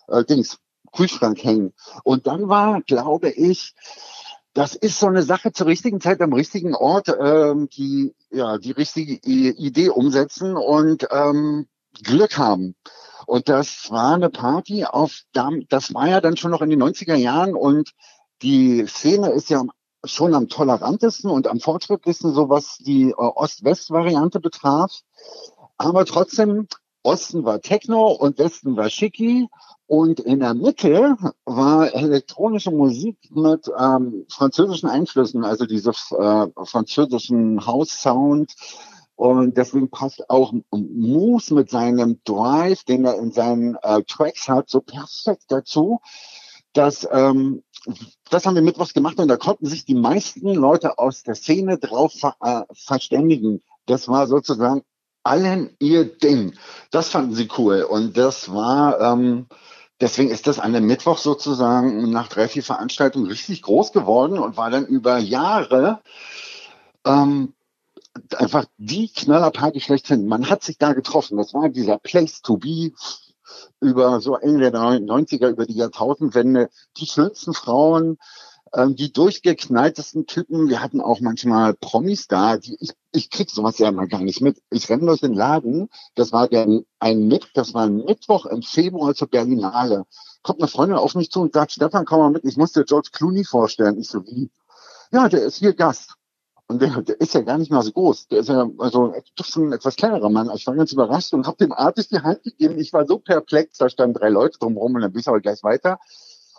[0.09, 0.59] äh, Dings,
[0.91, 1.73] Kühlschrank hängen.
[2.03, 3.73] Und dann war, glaube ich,
[4.53, 8.71] das ist so eine Sache zur richtigen Zeit am richtigen Ort, ähm, die ja die
[8.71, 11.67] richtige Idee umsetzen und ähm,
[12.03, 12.75] Glück haben.
[13.27, 17.15] Und das war eine Party auf, das war ja dann schon noch in den 90er
[17.15, 17.93] Jahren und
[18.41, 19.63] die Szene ist ja
[20.07, 24.91] schon am tolerantesten und am fortschrittlichsten, so was die äh, Ost-West-Variante betraf.
[25.77, 26.67] Aber trotzdem,
[27.03, 29.47] Osten war Techno und Westen war Schicki.
[29.85, 31.15] Und in der Mitte
[31.45, 38.53] war elektronische Musik mit ähm, französischen Einflüssen, also diese äh, französischen House-Sound.
[39.15, 44.69] Und deswegen passt auch Moose mit seinem Drive, den er in seinen äh, Tracks hat,
[44.69, 46.01] so perfekt dazu,
[46.73, 47.63] dass ähm,
[48.29, 51.77] das haben wir mittwochs gemacht und da konnten sich die meisten Leute aus der Szene
[51.77, 53.61] drauf ver äh, verständigen.
[53.85, 54.83] Das war sozusagen
[55.23, 56.53] allen ihr Ding.
[56.91, 59.47] Das fanden sie cool und das war ähm,
[59.99, 64.57] deswegen ist das an dem Mittwoch sozusagen nach drei vier Veranstaltungen richtig groß geworden und
[64.57, 66.01] war dann über Jahre
[67.05, 67.53] ähm,
[68.35, 70.27] einfach die Knallerparty schlechthin.
[70.27, 71.37] Man hat sich da getroffen.
[71.37, 72.91] Das war dieser Place to be
[73.79, 78.17] über so Ende der 90er, über die Jahrtausendwende, die schönsten Frauen,
[78.73, 80.69] ähm, die durchgeknalltesten Typen.
[80.69, 84.41] Wir hatten auch manchmal Promis da, die ich, ich krieg sowas ja mal gar nicht
[84.41, 84.61] mit.
[84.69, 86.67] Ich renne durch den Laden, das war der,
[86.99, 90.05] ein Mitt, das war ein Mittwoch im Februar zur Berlinale.
[90.43, 92.85] Kommt eine Freundin auf mich zu und sagt, Stefan, komm mal mit, ich muss dir
[92.85, 93.99] George Clooney vorstellen.
[93.99, 94.49] Ich so, wie?
[95.11, 96.16] Ja, der ist hier Gast.
[96.67, 98.27] Und der, der ist ja gar nicht mal so groß.
[98.27, 100.51] Der ist ja also doch schon ein etwas kleinerer Mann.
[100.53, 102.77] Ich war ganz überrascht und habe dem artig die Hand gegeben.
[102.77, 105.63] Ich war so perplex, da standen drei Leute drumherum und dann bin ich aber gleich
[105.63, 105.99] weiter.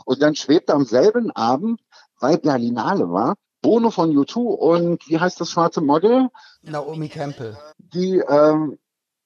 [0.07, 1.81] Und dann schwebte am selben Abend,
[2.21, 6.29] weil Berlinale war, Bono von U2 und wie heißt das schwarze Model?
[6.63, 7.59] Naomi Campbell.
[7.79, 8.79] Die ähm,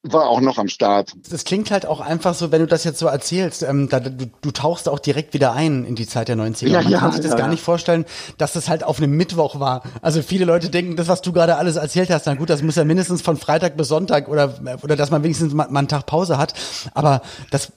[0.03, 1.13] war auch noch am Start.
[1.31, 4.31] Das klingt halt auch einfach so, wenn du das jetzt so erzählst, ähm, da, du,
[4.41, 6.69] du tauchst auch direkt wieder ein in die Zeit der 90er.
[6.69, 8.05] Ja, Man ja, kann sich das ja, gar nicht vorstellen,
[8.37, 9.83] dass das halt auf einem Mittwoch war.
[10.03, 12.75] Also viele Leute denken, das, was du gerade alles erzählt hast, na gut, das muss
[12.75, 16.07] ja mindestens von Freitag bis Sonntag oder, oder dass man wenigstens mal, mal einen Tag
[16.07, 16.55] Pause hat.
[16.95, 17.71] Aber das,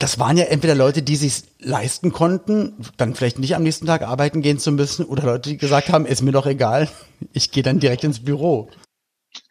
[0.00, 4.02] das waren ja entweder Leute, die sich leisten konnten, dann vielleicht nicht am nächsten Tag
[4.02, 6.88] arbeiten gehen zu müssen, oder Leute, die gesagt haben, ist mir doch egal,
[7.32, 8.68] ich gehe dann direkt ins Büro.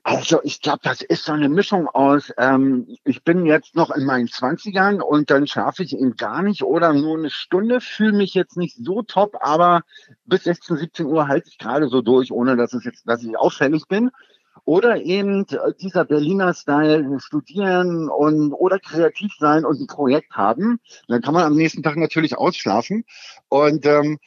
[0.03, 4.05] Also ich glaube, das ist so eine Mischung aus, ähm, ich bin jetzt noch in
[4.05, 8.33] meinen Zwanzigern und dann schlafe ich eben gar nicht oder nur eine Stunde, fühle mich
[8.33, 9.81] jetzt nicht so top, aber
[10.25, 13.37] bis 16, 17 Uhr halte ich gerade so durch, ohne dass es jetzt, dass ich
[13.37, 14.09] auffällig bin.
[14.65, 15.45] Oder eben
[15.79, 20.79] dieser Berliner Style, studieren und oder kreativ sein und ein Projekt haben.
[21.07, 23.05] Dann kann man am nächsten Tag natürlich ausschlafen.
[23.49, 24.19] Und ähm,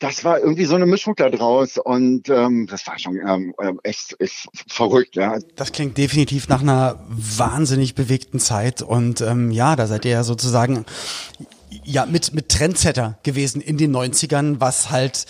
[0.00, 3.72] das war irgendwie so eine Mischung da draus und ähm, das war schon ähm, äh,
[3.82, 5.38] echt, echt verrückt, ja.
[5.56, 10.24] Das klingt definitiv nach einer wahnsinnig bewegten Zeit und ähm, ja, da seid ihr ja
[10.24, 10.86] sozusagen
[11.84, 15.26] ja, mit, mit Trendsetter gewesen in den 90ern, was halt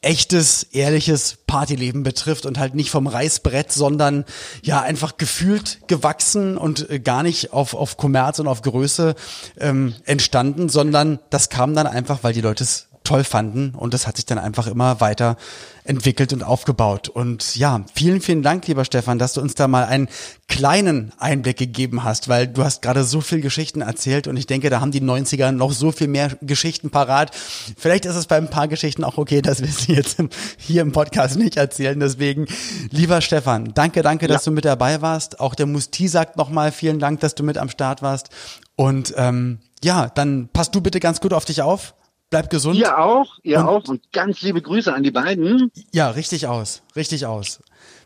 [0.00, 4.24] echtes, ehrliches Partyleben betrifft und halt nicht vom Reißbrett, sondern
[4.62, 9.14] ja einfach gefühlt gewachsen und äh, gar nicht auf, auf Kommerz und auf Größe
[9.58, 14.06] ähm, entstanden, sondern das kam dann einfach, weil die Leute es toll fanden und das
[14.06, 15.38] hat sich dann einfach immer weiter
[15.84, 17.08] entwickelt und aufgebaut.
[17.08, 20.08] Und ja, vielen, vielen Dank, lieber Stefan, dass du uns da mal einen
[20.46, 24.68] kleinen Einblick gegeben hast, weil du hast gerade so viel Geschichten erzählt und ich denke,
[24.68, 27.30] da haben die 90er noch so viel mehr Geschichten parat.
[27.78, 30.18] Vielleicht ist es bei ein paar Geschichten auch okay, dass wir sie jetzt
[30.58, 31.98] hier im Podcast nicht erzählen.
[31.98, 32.46] Deswegen,
[32.90, 34.34] lieber Stefan, danke, danke, ja.
[34.34, 35.40] dass du mit dabei warst.
[35.40, 38.28] Auch der Musti sagt nochmal vielen Dank, dass du mit am Start warst.
[38.76, 41.94] Und ähm, ja, dann passt du bitte ganz gut auf dich auf.
[42.30, 42.76] Bleib gesund.
[42.76, 45.70] Ihr auch, ihr und, auch und ganz liebe Grüße an die beiden.
[45.92, 47.60] Ja, richtig aus, richtig aus.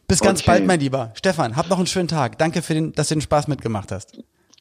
[0.07, 0.51] Bis ganz okay.
[0.51, 1.13] bald, mein Lieber.
[1.15, 2.39] Stefan, hab noch einen schönen Tag.
[2.39, 4.19] Danke, für den, dass du den Spaß mitgemacht hast.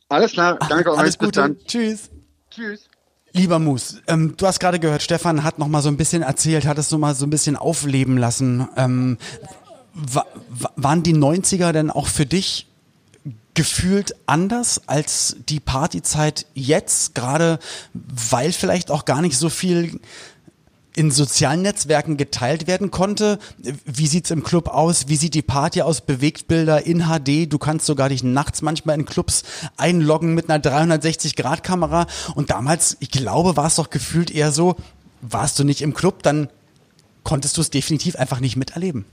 [0.10, 1.00] Alles klar, danke euch.
[1.00, 1.56] Alles Gute.
[1.66, 2.10] Tschüss.
[2.50, 2.88] Tschüss.
[3.34, 6.66] Lieber Mus, ähm, du hast gerade gehört, Stefan hat noch mal so ein bisschen erzählt,
[6.66, 8.68] hat es so mal so ein bisschen aufleben lassen.
[8.76, 9.18] Ähm,
[10.76, 12.68] waren die 90er denn auch für dich
[13.62, 17.60] gefühlt anders als die Partyzeit jetzt, gerade
[17.94, 20.00] weil vielleicht auch gar nicht so viel
[20.96, 23.38] in sozialen Netzwerken geteilt werden konnte.
[23.86, 25.10] Wie sieht's im Club aus?
[25.10, 26.02] Wie sieht die Party aus?
[26.02, 27.54] Bewegtbilder in HD.
[27.54, 29.44] Du kannst sogar dich nachts manchmal in Clubs
[29.78, 32.08] einloggen mit einer 360-Grad-Kamera.
[32.34, 34.76] Und damals, ich glaube, war es doch gefühlt eher so,
[35.22, 36.50] warst du nicht im Club, dann
[37.24, 39.06] konntest du es definitiv einfach nicht miterleben.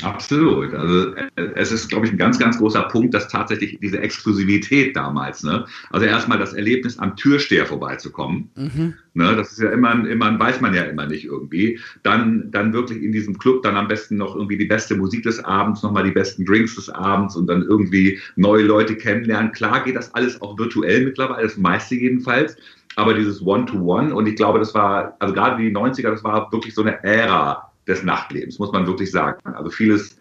[0.00, 0.72] Absolut.
[0.72, 5.42] Also es ist, glaube ich, ein ganz, ganz großer Punkt, dass tatsächlich diese Exklusivität damals,
[5.42, 5.66] ne?
[5.90, 8.50] Also erstmal das Erlebnis, am Türsteher vorbeizukommen.
[8.56, 8.94] Mhm.
[9.14, 9.36] Ne?
[9.36, 11.78] Das ist ja immer, immer, weiß man ja immer nicht irgendwie.
[12.02, 15.44] Dann, dann wirklich in diesem Club dann am besten noch irgendwie die beste Musik des
[15.44, 19.52] Abends, nochmal die besten Drinks des Abends und dann irgendwie neue Leute kennenlernen.
[19.52, 22.56] Klar geht das alles auch virtuell mittlerweile, das meiste jedenfalls.
[22.96, 26.50] Aber dieses One-to-One, -One, und ich glaube, das war, also gerade die 90er, das war
[26.52, 29.40] wirklich so eine Ära des Nachtlebens, muss man wirklich sagen.
[29.54, 30.16] Also vieles,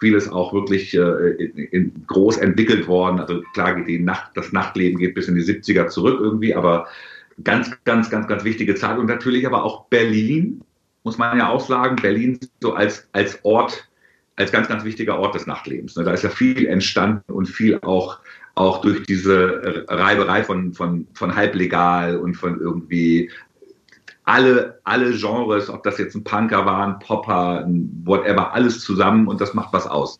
[0.00, 3.20] vieles auch wirklich äh, in, in groß entwickelt worden.
[3.20, 6.86] Also klar geht die Nacht, das Nachtleben geht bis in die 70er zurück irgendwie, aber
[7.42, 8.98] ganz, ganz, ganz, ganz wichtige Zeit.
[8.98, 10.62] Und natürlich aber auch Berlin,
[11.04, 13.88] muss man ja auch sagen, Berlin so als, als Ort,
[14.36, 15.96] als ganz, ganz wichtiger Ort des Nachtlebens.
[15.96, 16.04] Ne?
[16.04, 18.18] Da ist ja viel entstanden und viel auch,
[18.54, 23.30] auch durch diese Reiberei von, von, von halblegal und von irgendwie
[24.24, 29.28] alle, alle Genres, ob das jetzt ein Punker war, ein Popper, ein whatever, alles zusammen
[29.28, 30.18] und das macht was aus.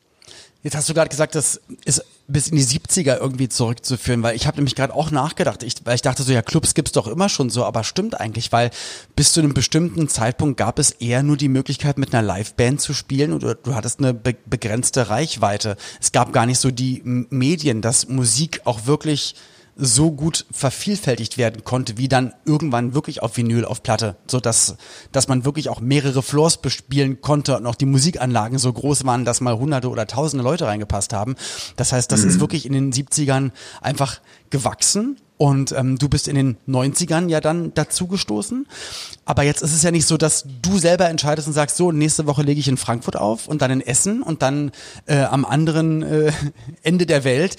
[0.62, 4.46] Jetzt hast du gerade gesagt, das ist bis in die 70er irgendwie zurückzuführen, weil ich
[4.46, 7.28] habe nämlich gerade auch nachgedacht, ich, weil ich dachte so, ja, Clubs gibt's doch immer
[7.28, 8.70] schon so, aber stimmt eigentlich, weil
[9.14, 12.94] bis zu einem bestimmten Zeitpunkt gab es eher nur die Möglichkeit, mit einer Liveband zu
[12.94, 15.76] spielen und du hattest eine be begrenzte Reichweite.
[16.00, 19.34] Es gab gar nicht so die Medien, dass Musik auch wirklich
[19.76, 24.76] so gut vervielfältigt werden konnte, wie dann irgendwann wirklich auf Vinyl, auf Platte, so dass,
[25.10, 29.24] dass man wirklich auch mehrere Floors bespielen konnte und auch die Musikanlagen so groß waren,
[29.24, 31.34] dass mal hunderte oder tausende Leute reingepasst haben.
[31.76, 32.28] Das heißt, das mhm.
[32.28, 37.40] ist wirklich in den 70ern einfach gewachsen und ähm, du bist in den 90ern ja
[37.40, 38.66] dann dazugestoßen.
[39.24, 42.26] Aber jetzt ist es ja nicht so, dass du selber entscheidest und sagst, so, nächste
[42.26, 44.70] Woche lege ich in Frankfurt auf und dann in Essen und dann
[45.06, 46.32] äh, am anderen äh,
[46.82, 47.56] Ende der Welt.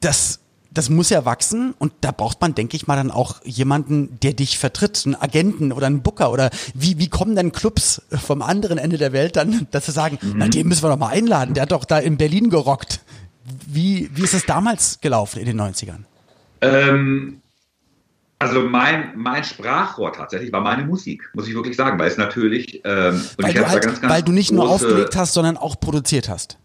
[0.00, 0.40] Das
[0.74, 4.32] das muss ja wachsen und da braucht man, denke ich mal, dann auch jemanden, der
[4.32, 8.76] dich vertritt, einen Agenten oder einen Booker oder wie, wie kommen denn Clubs vom anderen
[8.78, 10.34] Ende der Welt dann, dass sie sagen, mhm.
[10.36, 13.00] na, den müssen wir doch mal einladen, der hat doch da in Berlin gerockt.
[13.66, 16.04] Wie, wie ist es damals gelaufen in den 90ern?
[16.60, 17.40] Ähm,
[18.38, 22.82] also mein, mein Sprachrohr tatsächlich war meine Musik, muss ich wirklich sagen, weil es natürlich,
[22.84, 26.28] ähm, weil, du halt, ganz, ganz weil du nicht nur aufgelegt hast, sondern auch produziert
[26.28, 26.58] hast.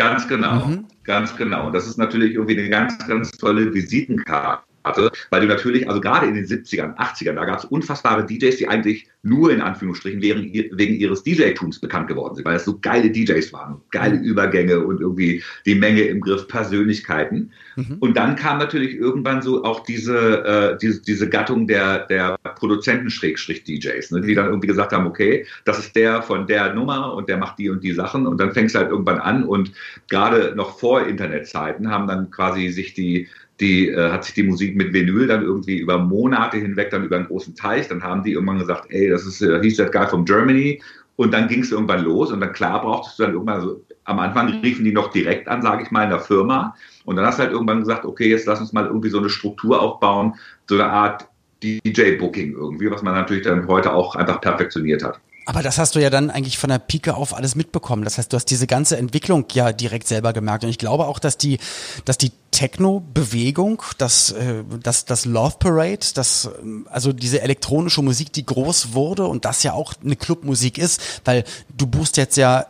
[0.00, 0.86] Ganz genau, mhm.
[1.04, 1.70] ganz genau.
[1.70, 6.26] Das ist natürlich irgendwie eine ganz, ganz tolle Visitenkarte hatte, weil du natürlich, also gerade
[6.26, 10.52] in den 70ern, 80ern, da gab es unfassbare DJs, die eigentlich nur in Anführungsstrichen wegen,
[10.52, 14.24] wegen ihres DJ-Tums bekannt geworden sind, weil es so geile DJs waren, geile mhm.
[14.24, 17.52] Übergänge und irgendwie die Menge im Griff, Persönlichkeiten.
[17.76, 17.96] Mhm.
[18.00, 24.10] Und dann kam natürlich irgendwann so auch diese, äh, diese, diese Gattung der, der Produzenten-DJs,
[24.12, 27.36] ne, die dann irgendwie gesagt haben, okay, das ist der von der Nummer und der
[27.36, 29.72] macht die und die Sachen und dann fängst du halt irgendwann an und
[30.08, 33.28] gerade noch vor Internetzeiten haben dann quasi sich die
[33.60, 37.16] die äh, hat sich die Musik mit Vinyl dann irgendwie über Monate hinweg dann über
[37.16, 37.88] einen großen Teich.
[37.88, 40.82] Dann haben die irgendwann gesagt, ey, das ist äh, He's That Guy from Germany.
[41.16, 44.18] Und dann ging es irgendwann los und dann klar brauchtest du dann irgendwann, so, am
[44.18, 46.74] Anfang riefen die noch direkt an, sage ich mal, in der Firma.
[47.04, 49.28] Und dann hast du halt irgendwann gesagt, okay, jetzt lass uns mal irgendwie so eine
[49.28, 50.34] Struktur aufbauen,
[50.66, 51.28] so eine Art
[51.62, 55.20] DJ-Booking irgendwie, was man natürlich dann heute auch einfach perfektioniert hat.
[55.46, 58.04] Aber das hast du ja dann eigentlich von der Pike auf alles mitbekommen.
[58.04, 60.64] Das heißt, du hast diese ganze Entwicklung ja direkt selber gemerkt.
[60.64, 61.58] Und ich glaube auch, dass die,
[62.04, 68.32] dass die Techno-Bewegung, das, äh, das, das Love Parade, das, ähm, also diese elektronische Musik,
[68.32, 71.44] die groß wurde und das ja auch eine Clubmusik ist, weil
[71.76, 72.66] du buchst jetzt ja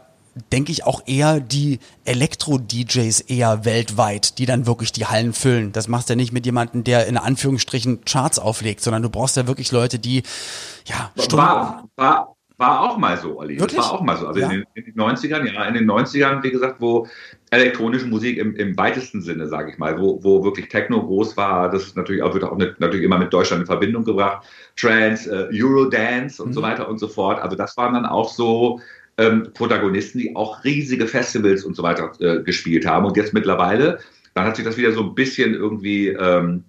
[0.53, 5.73] denke ich auch eher die Elektro-DJs eher weltweit, die dann wirklich die Hallen füllen.
[5.73, 9.37] Das machst du ja nicht mit jemandem, der in Anführungsstrichen Charts auflegt, sondern du brauchst
[9.37, 10.23] ja wirklich Leute, die
[10.87, 13.59] ja war, war, war auch mal so, Olli.
[13.59, 13.79] Wirklich?
[13.79, 14.29] Das war auch mal so.
[14.29, 14.51] Also ja.
[14.51, 17.07] in, den, in, den, 90ern, ja, in den 90ern, wie gesagt, wo
[17.51, 21.71] elektronische Musik im, im weitesten Sinne, sage ich mal, wo, wo wirklich Techno groß war,
[21.71, 24.47] das natürlich auch, wird auch nicht, natürlich immer mit Deutschland in Verbindung gebracht.
[24.77, 26.55] Trance, äh, Eurodance und mhm.
[26.55, 27.41] so weiter und so fort.
[27.41, 28.81] Also das waren dann auch so
[29.17, 33.07] ähm, Protagonisten, die auch riesige Festivals und so weiter äh, gespielt haben.
[33.07, 33.99] Und jetzt mittlerweile,
[34.35, 36.65] dann hat sich das wieder so ein bisschen irgendwie ähm,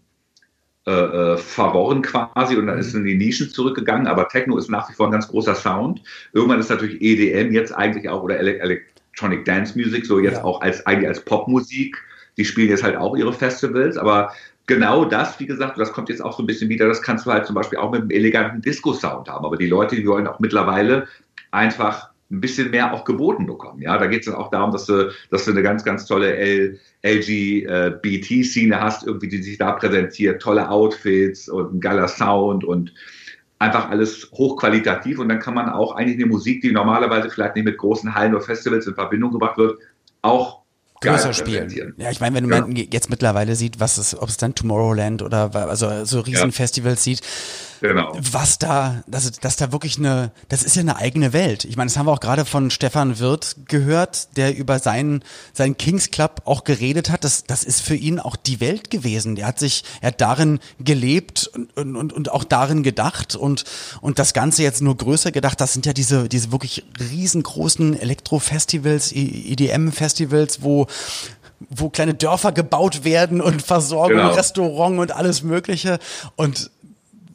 [0.87, 4.69] äh, äh, verworren quasi und dann ist es in die Nischen zurückgegangen, aber Techno ist
[4.69, 6.01] nach wie vor ein ganz großer Sound.
[6.33, 10.43] Irgendwann ist natürlich EDM jetzt eigentlich auch oder Ele Electronic Dance Music so jetzt ja.
[10.43, 11.97] auch als eigentlich als Popmusik.
[12.37, 14.31] Die spielen jetzt halt auch ihre Festivals, aber
[14.65, 17.31] genau das, wie gesagt, das kommt jetzt auch so ein bisschen wieder, das kannst du
[17.31, 19.45] halt zum Beispiel auch mit einem eleganten Disco-Sound haben.
[19.45, 21.07] Aber die Leute, die wollen auch mittlerweile
[21.51, 23.81] einfach ein bisschen mehr auch geboten bekommen.
[23.81, 26.35] Ja, da geht es dann auch darum, dass du, dass du eine ganz, ganz tolle
[26.35, 32.93] L, LGBT-Szene hast, irgendwie, die sich da präsentiert, tolle Outfits und ein geiler Sound und
[33.59, 35.19] einfach alles hochqualitativ.
[35.19, 38.33] Und dann kann man auch eigentlich eine Musik, die normalerweise vielleicht nicht mit großen Hallen
[38.33, 39.79] oder Festivals in Verbindung gebracht wird,
[40.21, 40.61] auch
[41.01, 41.93] größer spielen.
[41.97, 42.85] Ja, ich meine, wenn man ja.
[42.91, 47.15] jetzt mittlerweile sieht, was es, ob es dann Tomorrowland oder also so Riesenfestivals ja.
[47.15, 47.21] sieht,
[47.81, 48.15] Genau.
[48.15, 51.65] Was da, das, das da wirklich eine, das ist ja eine eigene Welt.
[51.65, 55.75] Ich meine, das haben wir auch gerade von Stefan Wirth gehört, der über seinen, seinen
[55.77, 57.23] Kings Club auch geredet hat.
[57.23, 59.35] Das, das ist für ihn auch die Welt gewesen.
[59.35, 63.63] Der hat sich, er hat darin gelebt und, und, und auch darin gedacht und,
[63.99, 65.59] und das Ganze jetzt nur größer gedacht.
[65.59, 70.85] Das sind ja diese, diese wirklich riesengroßen Elektro-Festivals, EDM-Festivals, wo
[71.69, 74.33] wo kleine Dörfer gebaut werden und Versorgung, genau.
[74.33, 75.99] Restaurant und alles Mögliche.
[76.35, 76.71] Und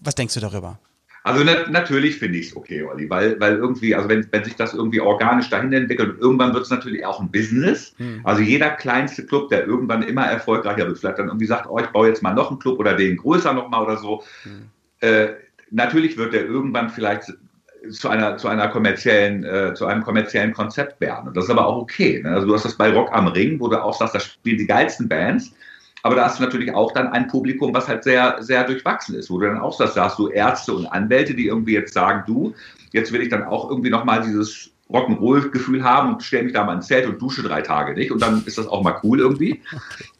[0.06, 0.78] was denkst du darüber?
[1.26, 4.54] Also na, natürlich finde ich es okay, Olli, weil, weil irgendwie, also wenn, wenn sich
[4.54, 7.94] das irgendwie organisch dahin entwickelt, irgendwann wird es natürlich auch ein Business.
[7.96, 8.20] Hm.
[8.22, 11.86] Also jeder kleinste Club, der irgendwann immer erfolgreicher wird, vielleicht dann irgendwie sagt, oh, ich
[11.86, 14.22] baue jetzt mal noch einen Club oder den größer nochmal oder so.
[14.44, 14.68] Hm.
[15.00, 15.28] Äh,
[15.72, 17.32] natürlich wird der irgendwann vielleicht
[17.90, 21.26] zu einer, zu einer kommerziellen, äh, zu einem kommerziellen Konzept werden.
[21.26, 22.22] Und das ist aber auch okay.
[22.22, 22.30] Ne?
[22.30, 24.66] Also du hast das bei Rock am Ring, wo du auch sagst, da spielen die
[24.66, 25.52] geilsten Bands.
[26.06, 29.28] Aber da hast du natürlich auch dann ein Publikum, was halt sehr, sehr durchwachsen ist,
[29.28, 32.22] wo du dann auch sagst, da hast du Ärzte und Anwälte, die irgendwie jetzt sagen,
[32.28, 32.54] du,
[32.92, 36.74] jetzt will ich dann auch irgendwie nochmal dieses Rock'n'Roll-Gefühl haben und stelle mich da mal
[36.74, 38.12] ins Zelt und dusche drei Tage nicht.
[38.12, 39.60] Und dann ist das auch mal cool irgendwie.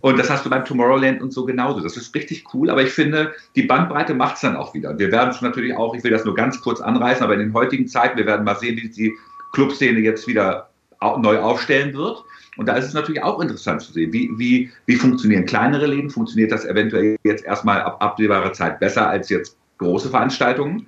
[0.00, 1.78] Und das hast du beim Tomorrowland und so genauso.
[1.78, 4.98] Das ist richtig cool, aber ich finde, die Bandbreite macht es dann auch wieder.
[4.98, 7.54] Wir werden es natürlich auch, ich will das nur ganz kurz anreißen, aber in den
[7.54, 9.12] heutigen Zeiten, wir werden mal sehen, wie die
[9.52, 10.68] Clubszene jetzt wieder
[11.00, 12.24] neu aufstellen wird.
[12.56, 16.10] Und da ist es natürlich auch interessant zu sehen, wie, wie, wie funktionieren kleinere Läden,
[16.10, 20.86] funktioniert das eventuell jetzt erstmal ab absehbarer Zeit besser als jetzt große Veranstaltungen.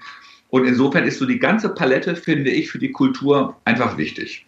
[0.51, 4.47] Und insofern ist so die ganze Palette, finde ich, für die Kultur einfach wichtig.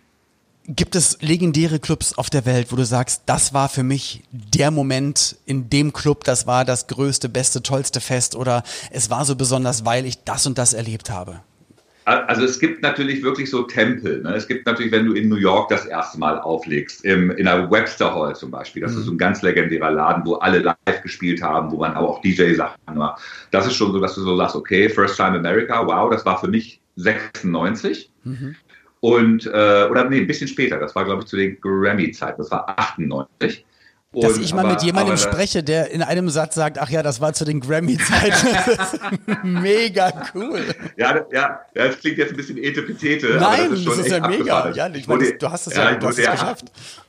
[0.66, 4.70] Gibt es legendäre Clubs auf der Welt, wo du sagst, das war für mich der
[4.70, 9.36] Moment in dem Club, das war das größte, beste, tollste Fest oder es war so
[9.36, 11.40] besonders, weil ich das und das erlebt habe?
[12.06, 14.22] Also es gibt natürlich wirklich so Tempel.
[14.22, 14.34] Ne?
[14.34, 17.70] Es gibt natürlich, wenn du in New York das erste Mal auflegst, im, in der
[17.70, 18.98] Webster Hall zum Beispiel, das mhm.
[18.98, 22.22] ist so ein ganz legendärer Laden, wo alle live gespielt haben, wo man aber auch
[22.22, 23.18] DJ-Sachen war.
[23.50, 26.40] Das ist schon so, dass du so sagst, okay, First Time America, wow, das war
[26.40, 28.10] für mich 96.
[28.24, 28.56] Mhm.
[29.00, 32.50] Und, äh, oder nee, ein bisschen später, das war glaube ich zu den Grammy-Zeiten, das
[32.50, 33.64] war 98.
[34.12, 37.00] Und, Dass ich mal aber, mit jemandem spreche, der in einem Satz sagt, ach ja,
[37.00, 38.48] das war zu den Grammy-Zeiten.
[39.62, 40.64] Mega cool.
[40.96, 43.36] Ja, ja, das klingt jetzt ein bisschen etepetete.
[43.38, 44.70] Nein, das ist, das ist ja mega.
[44.72, 46.64] Ja, ich meine, du hast es ja, ja du hast es geschafft.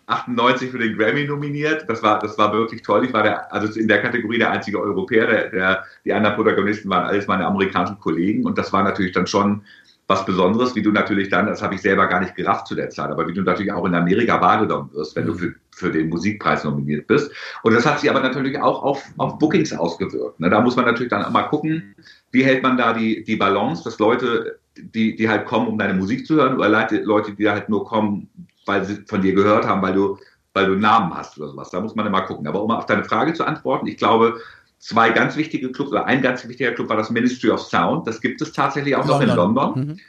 [0.06, 1.86] 98 für den Grammy nominiert.
[1.88, 3.06] Das war, das war wirklich toll.
[3.06, 5.26] Ich war der, also in der Kategorie der einzige Europäer.
[5.26, 8.46] Der, der, die anderen Protagonisten waren alles meine amerikanischen Kollegen.
[8.46, 9.64] Und das war natürlich dann schon
[10.12, 12.90] was Besonderes, wie du natürlich dann, das habe ich selber gar nicht gerafft zu der
[12.90, 15.38] Zeit, aber wie du natürlich auch in Amerika wahrgenommen wirst, wenn du mhm.
[15.38, 17.32] für, für den Musikpreis nominiert bist.
[17.64, 20.40] Und das hat sich aber natürlich auch auf, auf Bookings ausgewirkt.
[20.40, 20.50] Ne?
[20.50, 21.96] Da muss man natürlich dann mal gucken,
[22.32, 25.94] wie hält man da die, die Balance, dass Leute, die, die halt kommen, um deine
[25.94, 26.70] Musik zu hören, oder
[27.04, 28.30] Leute, die halt nur kommen,
[28.66, 30.18] weil sie von dir gehört haben, weil du,
[30.54, 31.70] weil du einen Namen hast oder sowas.
[31.70, 32.48] Da muss man immer gucken.
[32.48, 34.40] Aber um auf deine Frage zu antworten, ich glaube,
[34.82, 38.06] zwei ganz wichtige Clubs oder ein ganz wichtiger Club war das Ministry of Sound.
[38.08, 39.28] Das gibt es tatsächlich auch London.
[39.28, 39.88] noch in London.
[39.88, 40.00] Mhm.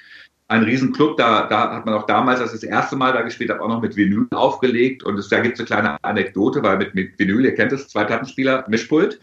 [0.48, 3.60] Ein Riesenclub, da, da hat man auch damals, als das erste Mal da gespielt hat,
[3.60, 5.02] auch noch mit Vinyl aufgelegt.
[5.02, 7.88] Und es, da gibt es eine kleine Anekdote, weil mit, mit Vinyl, ihr kennt es,
[7.88, 9.20] zwei Plattenspieler, Mischpult.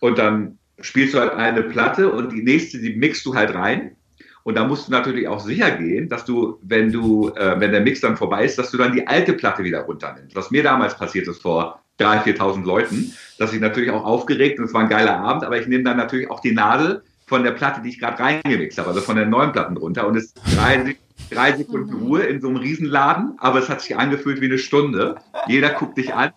[0.00, 3.96] Und dann spielst du halt eine Platte und die nächste, die mixst du halt rein.
[4.42, 7.80] Und da musst du natürlich auch sicher gehen, dass du, wenn du, äh, wenn der
[7.80, 10.36] Mix dann vorbei ist, dass du dann die alte Platte wieder runternimmst.
[10.36, 14.66] Was mir damals passiert ist vor 3.000, 4.000 Leuten, dass ich natürlich auch aufgeregt und
[14.66, 17.52] es war ein geiler Abend, aber ich nehme dann natürlich auch die Nadel von der
[17.52, 20.40] Platte, die ich gerade reingemixt habe, also von den neuen Platten runter und es ist
[20.56, 20.96] drei,
[21.30, 25.16] drei Sekunden Ruhe in so einem Riesenladen, aber es hat sich angefühlt wie eine Stunde.
[25.46, 26.32] Jeder guckt dich an.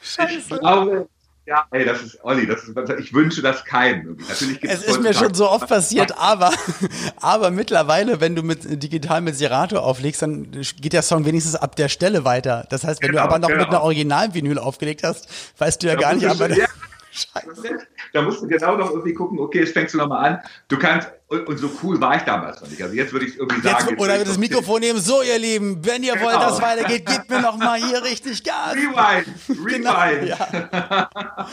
[0.00, 0.36] Scheiße.
[0.36, 1.08] Ich glaube,
[1.44, 4.16] ja, ey, das ist, Olli, das ist, ich wünsche das keinem.
[4.28, 6.52] Natürlich gibt's es ist mir schon so oft passiert, aber,
[7.16, 11.74] aber mittlerweile, wenn du mit digital mit Serato auflegst, dann geht der Song wenigstens ab
[11.74, 12.66] der Stelle weiter.
[12.70, 13.60] Das heißt, wenn genau, du aber noch genau.
[13.60, 15.28] mit einer Original-Vinyl aufgelegt hast,
[15.58, 16.48] weißt du ja, ja gar nicht, aber.
[16.50, 16.66] Ja,
[17.12, 17.86] Scheiße.
[18.12, 20.38] Da musst du genau noch irgendwie gucken, okay, jetzt fängst du nochmal an.
[20.68, 22.82] Du kannst, und, und, so cool war ich damals noch nicht.
[22.82, 23.88] Also jetzt würde ich irgendwie sagen.
[23.88, 26.26] Jetzt, oder das Mikrofon nehmen, so ihr Lieben, wenn ihr genau.
[26.26, 28.74] wollt, dass es weitergeht, gebt mir nochmal hier richtig Gas.
[28.74, 29.26] Rewind,
[29.68, 30.36] genau, Rewind.
[30.38, 31.10] Genau, ja.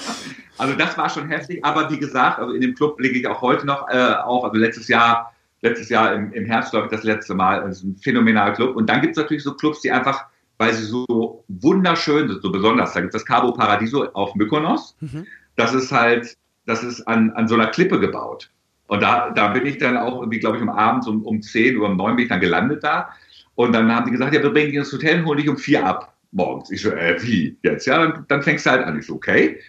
[0.58, 3.42] also das war schon heftig, aber wie gesagt, also in dem Club lege ich auch
[3.42, 7.04] heute noch äh, auf, also letztes Jahr, letztes Jahr im, im Herbst, glaube ich, das
[7.04, 8.76] letzte Mal, das ist ein phänomenaler Club.
[8.76, 10.26] Und dann gibt es natürlich so Clubs, die einfach
[10.62, 12.92] weil sie so wunderschön sind, so besonders.
[12.92, 14.94] Da gibt es das Cabo Paradiso auf Mykonos.
[15.00, 15.26] Mhm
[15.60, 16.36] das ist halt,
[16.70, 18.52] das ist an, an so einer Klippe gebaut.
[18.88, 21.78] Und da, da bin ich dann auch irgendwie, glaube ich, um abends um, um 10
[21.78, 23.10] Uhr, um 9 bin ich dann gelandet da.
[23.56, 25.58] Und dann haben die gesagt, ja, wir bringen dich ins Hotel und holen dich um
[25.58, 26.72] 4 ab morgens.
[26.72, 27.86] Ich so, äh, wie jetzt?
[27.86, 28.98] Ja, dann, dann fängst du halt an.
[28.98, 29.60] Ich so, okay.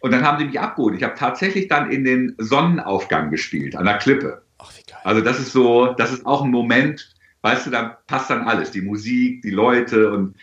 [0.00, 0.96] Und dann haben die mich abgeholt.
[0.96, 4.42] Ich habe tatsächlich dann in den Sonnenaufgang gespielt, an der Klippe.
[4.58, 5.00] Ach, wie geil.
[5.04, 8.70] Also das ist so, das ist auch ein Moment, weißt du, da passt dann alles.
[8.70, 10.36] Die Musik, die Leute und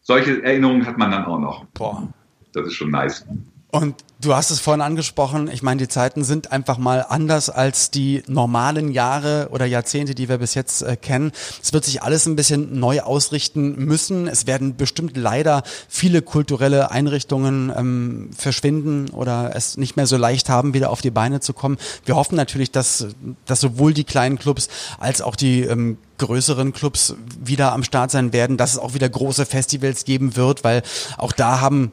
[0.00, 1.64] solche Erinnerungen hat man dann auch noch.
[1.66, 2.12] Boah.
[2.52, 3.26] Das ist schon nice.
[3.74, 7.90] Und du hast es vorhin angesprochen, ich meine, die Zeiten sind einfach mal anders als
[7.90, 11.32] die normalen Jahre oder Jahrzehnte, die wir bis jetzt äh, kennen.
[11.60, 14.28] Es wird sich alles ein bisschen neu ausrichten müssen.
[14.28, 20.48] Es werden bestimmt leider viele kulturelle Einrichtungen ähm, verschwinden oder es nicht mehr so leicht
[20.48, 21.76] haben, wieder auf die Beine zu kommen.
[22.04, 23.08] Wir hoffen natürlich, dass,
[23.44, 24.68] dass sowohl die kleinen Clubs
[25.00, 29.08] als auch die ähm, größeren Clubs wieder am Start sein werden, dass es auch wieder
[29.08, 30.82] große Festivals geben wird, weil
[31.18, 31.90] auch da haben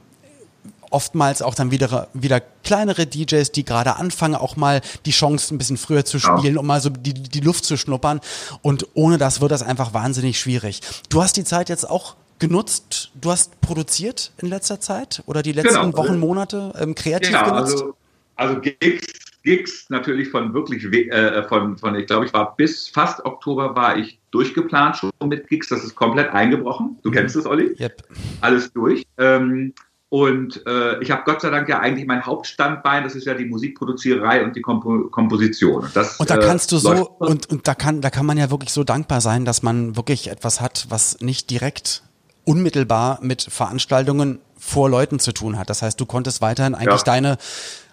[0.91, 5.57] oftmals auch dann wieder, wieder kleinere DJs, die gerade anfangen, auch mal die Chance ein
[5.57, 8.21] bisschen früher zu spielen, um mal so die, die Luft zu schnuppern.
[8.61, 10.81] Und ohne das wird das einfach wahnsinnig schwierig.
[11.09, 15.53] Du hast die Zeit jetzt auch genutzt, du hast produziert in letzter Zeit oder die
[15.53, 15.97] letzten genau.
[15.97, 17.73] Wochen, Monate ähm, kreativ genau, genutzt?
[17.73, 17.95] Also,
[18.35, 19.07] also Gigs,
[19.43, 23.95] Gigs natürlich von wirklich, äh, von, von, ich glaube, ich war bis fast Oktober war
[23.95, 26.97] ich durchgeplant schon mit Gigs, das ist komplett eingebrochen.
[27.03, 27.13] Du mhm.
[27.13, 27.75] kennst es, Olli?
[27.79, 28.03] Yep.
[28.41, 29.05] Alles durch.
[29.17, 29.73] Ähm,
[30.11, 33.45] und äh, ich habe Gott sei Dank ja eigentlich mein Hauptstandbein, das ist ja die
[33.45, 35.87] Musikproduzierei und die Kompo Komposition.
[35.93, 38.51] Das, und da äh, kannst du so, und, und da kann, da kann man ja
[38.51, 42.03] wirklich so dankbar sein, dass man wirklich etwas hat, was nicht direkt
[42.43, 45.69] unmittelbar mit Veranstaltungen vor Leuten zu tun hat.
[45.69, 47.05] Das heißt, du konntest weiterhin eigentlich ja.
[47.05, 47.37] deine,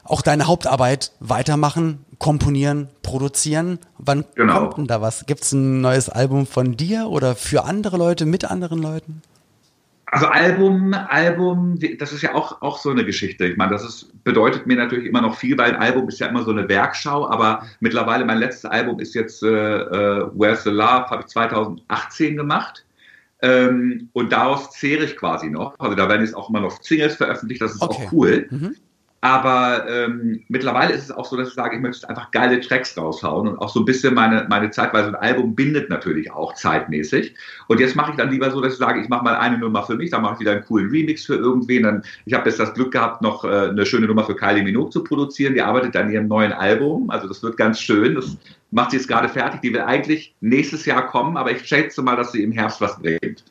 [0.03, 3.79] auch deine Hauptarbeit weitermachen, komponieren, produzieren.
[3.97, 4.59] Wann genau.
[4.59, 5.25] kommt denn da was?
[5.27, 9.23] Gibt es ein neues Album von dir oder für andere Leute, mit anderen Leuten?
[10.11, 13.47] Also Album, Album, das ist ja auch, auch so eine Geschichte.
[13.47, 16.29] Ich meine, das ist, bedeutet mir natürlich immer noch viel, weil ein Album ist ja
[16.29, 20.71] immer so eine Werkschau, aber mittlerweile mein letztes Album ist jetzt äh, äh Where's the
[20.71, 22.85] Love, habe ich 2018 gemacht.
[23.41, 25.79] Ähm, und daraus zehre ich quasi noch.
[25.79, 28.07] Also da werden jetzt auch immer noch Singles veröffentlicht, das ist okay.
[28.07, 28.49] auch cool.
[28.51, 28.77] Mhm.
[29.21, 32.97] Aber ähm, mittlerweile ist es auch so, dass ich sage, ich möchte einfach geile Tracks
[32.97, 36.31] raushauen und auch so ein bisschen meine, meine Zeit, weil so ein Album bindet natürlich
[36.31, 37.35] auch zeitmäßig.
[37.67, 39.83] Und jetzt mache ich dann lieber so, dass ich sage, ich mache mal eine Nummer
[39.83, 41.83] für mich, dann mache ich wieder einen coolen Remix für irgendwen.
[41.83, 44.91] Dann, ich habe jetzt das Glück gehabt, noch äh, eine schöne Nummer für Kylie Minogue
[44.91, 45.55] zu produzieren.
[45.55, 47.11] Die arbeitet an ihrem neuen Album.
[47.11, 48.15] Also das wird ganz schön.
[48.15, 48.37] Das
[48.71, 49.63] macht sie jetzt gerade fertig.
[49.63, 52.97] Die will eigentlich nächstes Jahr kommen, aber ich schätze mal, dass sie im Herbst was
[53.01, 53.43] bringt.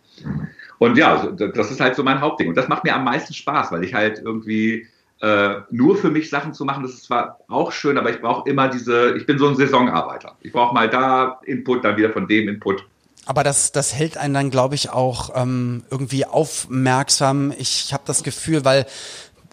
[0.78, 2.47] Und ja, das ist halt so mein Hauptding.
[2.47, 4.88] Und das macht mir am meisten Spaß, weil ich halt irgendwie
[5.22, 8.49] äh, nur für mich Sachen zu machen, das ist zwar auch schön, aber ich brauche
[8.49, 10.36] immer diese, ich bin so ein Saisonarbeiter.
[10.41, 12.84] Ich brauche mal da Input, dann wieder von dem Input.
[13.26, 17.51] Aber das, das hält einen dann, glaube ich, auch ähm, irgendwie aufmerksam.
[17.57, 18.86] Ich habe das Gefühl, weil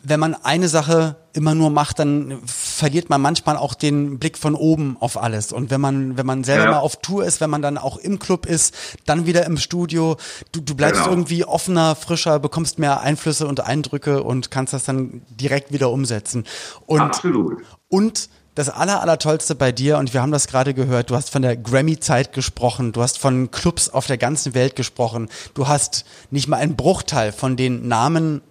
[0.05, 4.55] wenn man eine Sache immer nur macht, dann verliert man manchmal auch den Blick von
[4.55, 5.51] oben auf alles.
[5.51, 6.71] Und wenn man, wenn man selber ja.
[6.73, 8.75] mal auf Tour ist, wenn man dann auch im Club ist,
[9.07, 10.17] dann wieder im Studio,
[10.53, 11.13] du, du bleibst genau.
[11.13, 16.45] irgendwie offener, frischer, bekommst mehr Einflüsse und Eindrücke und kannst das dann direkt wieder umsetzen.
[16.87, 17.63] Und, Absolut.
[17.89, 21.31] Und das aller, aller Tollste bei dir, und wir haben das gerade gehört, du hast
[21.31, 26.05] von der Grammy-Zeit gesprochen, du hast von Clubs auf der ganzen Welt gesprochen, du hast
[26.31, 28.43] nicht mal einen Bruchteil von den Namen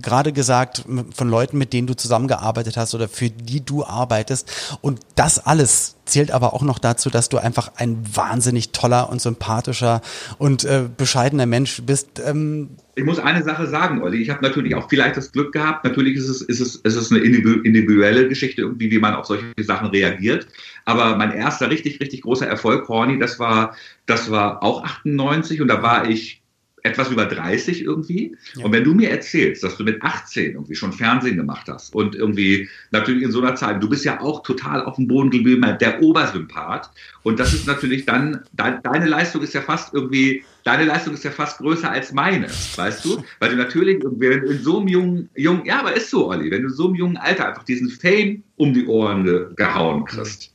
[0.00, 0.84] gerade gesagt
[1.14, 4.78] von Leuten, mit denen du zusammengearbeitet hast oder für die du arbeitest.
[4.80, 9.20] Und das alles zählt aber auch noch dazu, dass du einfach ein wahnsinnig toller und
[9.20, 10.00] sympathischer
[10.38, 12.20] und äh, bescheidener Mensch bist.
[12.24, 14.20] Ähm ich muss eine Sache sagen, Olli.
[14.20, 15.84] Ich habe natürlich auch vielleicht das Glück gehabt.
[15.84, 19.46] Natürlich ist es, ist es, ist es eine individuelle Geschichte, irgendwie, wie man auf solche
[19.58, 20.48] Sachen reagiert.
[20.84, 23.76] Aber mein erster richtig, richtig großer Erfolg, Horny, das war,
[24.06, 26.37] das war auch 98 und da war ich
[26.82, 28.36] etwas über 30 irgendwie.
[28.54, 28.64] Ja.
[28.64, 32.14] Und wenn du mir erzählst, dass du mit 18 irgendwie schon Fernsehen gemacht hast und
[32.14, 35.64] irgendwie natürlich in so einer Zeit, du bist ja auch total auf dem Boden geblieben,
[35.80, 36.90] der Obersympath.
[37.22, 41.30] Und das ist natürlich dann, deine Leistung ist ja fast irgendwie, deine Leistung ist ja
[41.30, 43.22] fast größer als meine, weißt du?
[43.38, 46.50] Weil du natürlich wenn du in so einem jungen, jungen, ja, aber ist so, Olli,
[46.50, 50.54] wenn du in so einem jungen Alter einfach diesen Fame um die Ohren gehauen kriegst,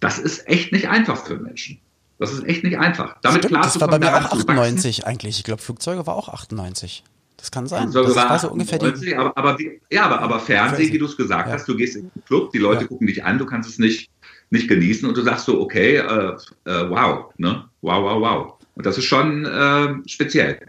[0.00, 1.78] das ist echt nicht einfach für Menschen.
[2.22, 3.16] Das ist echt nicht einfach.
[3.20, 5.38] Damit Stimmt, klar das war bei mir auch 98 eigentlich.
[5.38, 7.02] Ich glaube, Flugzeuge war auch 98.
[7.36, 7.90] Das kann sein.
[7.90, 9.58] Das war, war so ungefähr 90, die, aber, aber,
[9.90, 11.54] ja, aber, aber Fernsehen, wie du es gesagt ja.
[11.54, 12.86] hast, du gehst in den Club, die Leute ja.
[12.86, 14.08] gucken dich an, du kannst es nicht,
[14.50, 17.64] nicht genießen und du sagst so, okay, äh, äh, wow, ne?
[17.80, 18.52] Wow, wow, wow.
[18.76, 20.60] Und das ist schon äh, speziell.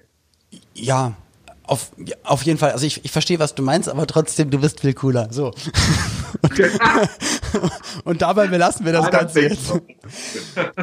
[0.74, 1.14] Ja,
[1.66, 1.92] auf,
[2.24, 2.72] auf jeden Fall.
[2.72, 5.28] Also ich, ich verstehe, was du meinst, aber trotzdem, du bist viel cooler.
[5.32, 5.54] So.
[6.42, 6.62] Und,
[8.04, 9.72] und dabei belassen wir das Ganze jetzt.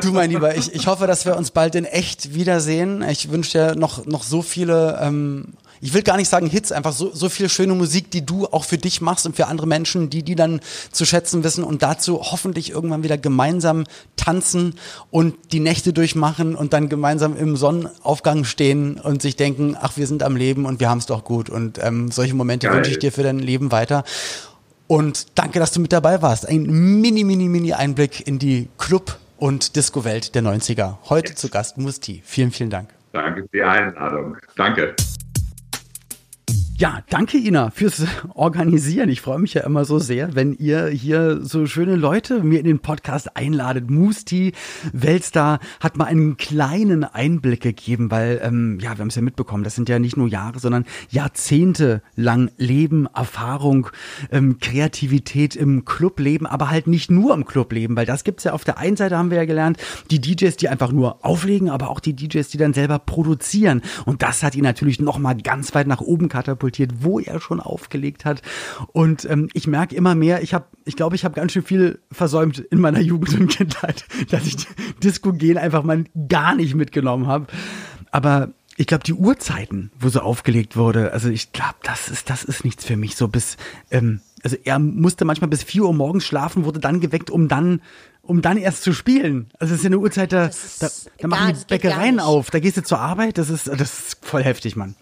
[0.03, 3.03] Du, mein Lieber, ich, ich hoffe, dass wir uns bald in echt wiedersehen.
[3.09, 6.93] Ich wünsche dir noch, noch so viele ähm, ich will gar nicht sagen Hits, einfach
[6.93, 10.11] so, so viel schöne Musik, die du auch für dich machst und für andere Menschen,
[10.11, 10.61] die die dann
[10.93, 13.85] zu schätzen wissen und dazu hoffentlich irgendwann wieder gemeinsam
[14.17, 14.75] tanzen
[15.11, 20.07] und die Nächte durchmachen und dann gemeinsam im Sonnenaufgang stehen und sich denken, ach, wir
[20.07, 21.49] sind am Leben und wir haben es doch gut.
[21.49, 22.77] Und ähm, solche Momente Geil.
[22.77, 24.05] wünsche ich dir für dein Leben weiter.
[24.91, 26.49] Und danke, dass du mit dabei warst.
[26.49, 30.97] Ein mini, mini, mini Einblick in die Club- und Disco-Welt der 90er.
[31.09, 32.23] Heute zu Gast Musti.
[32.25, 32.89] Vielen, vielen Dank.
[33.13, 34.37] Danke für die Einladung.
[34.57, 34.97] Danke.
[36.81, 39.11] Ja, danke Ina fürs Organisieren.
[39.11, 42.65] Ich freue mich ja immer so sehr, wenn ihr hier so schöne Leute mir in
[42.65, 43.91] den Podcast einladet.
[43.91, 44.55] Musti
[44.95, 49.63] Weltstar hat mal einen kleinen Einblick gegeben, weil ähm, ja, wir haben es ja mitbekommen,
[49.63, 53.89] das sind ja nicht nur Jahre, sondern Jahrzehnte lang Leben, Erfahrung,
[54.31, 58.65] ähm, Kreativität im Clubleben, aber halt nicht nur im Clubleben, weil das gibt's ja auf
[58.65, 59.77] der einen Seite haben wir ja gelernt,
[60.11, 63.83] die DJs, die einfach nur auflegen, aber auch die DJs, die dann selber produzieren.
[64.07, 67.41] Und das hat ihn natürlich noch mal ganz weit nach oben katapultiert katapultiert, wo er
[67.41, 68.43] schon aufgelegt hat.
[68.93, 72.01] Und ähm, ich merke immer mehr, ich habe, ich glaube, ich habe ganz schön viel
[72.11, 74.57] versäumt in meiner Jugend und Kindheit, dass ich
[75.03, 77.47] Disco gehen einfach mal gar nicht mitgenommen habe.
[78.11, 82.45] Aber ich glaube, die Uhrzeiten, wo so aufgelegt wurde, also ich glaube, das ist, das
[82.45, 83.17] ist nichts für mich.
[83.17, 83.57] So bis,
[83.91, 87.83] ähm, also er musste manchmal bis 4 Uhr morgens schlafen, wurde dann geweckt, um dann,
[88.23, 89.51] um dann erst zu spielen.
[89.59, 92.79] Also es ist ja eine Uhrzeit, da, da, da machen die Bäckereien auf, da gehst
[92.79, 94.95] du zur Arbeit, das ist, das ist voll heftig, Mann.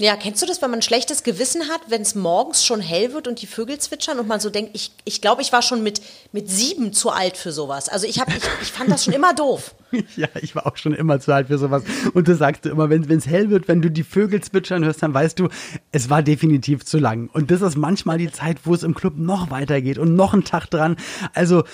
[0.00, 3.12] Ja, kennst du das, wenn man ein schlechtes Gewissen hat, wenn es morgens schon hell
[3.12, 5.82] wird und die Vögel zwitschern und man so denkt, ich, ich glaube, ich war schon
[5.82, 6.00] mit,
[6.32, 7.90] mit sieben zu alt für sowas.
[7.90, 9.74] Also ich, hab, ich, ich fand das schon immer doof.
[10.16, 11.82] ja, ich war auch schon immer zu alt für sowas.
[12.14, 15.14] Und du sagst immer, wenn es hell wird, wenn du die Vögel zwitschern hörst, dann
[15.14, 15.48] weißt du,
[15.92, 17.28] es war definitiv zu lang.
[17.32, 20.44] Und das ist manchmal die Zeit, wo es im Club noch weitergeht und noch ein
[20.44, 20.96] Tag dran.
[21.34, 21.64] Also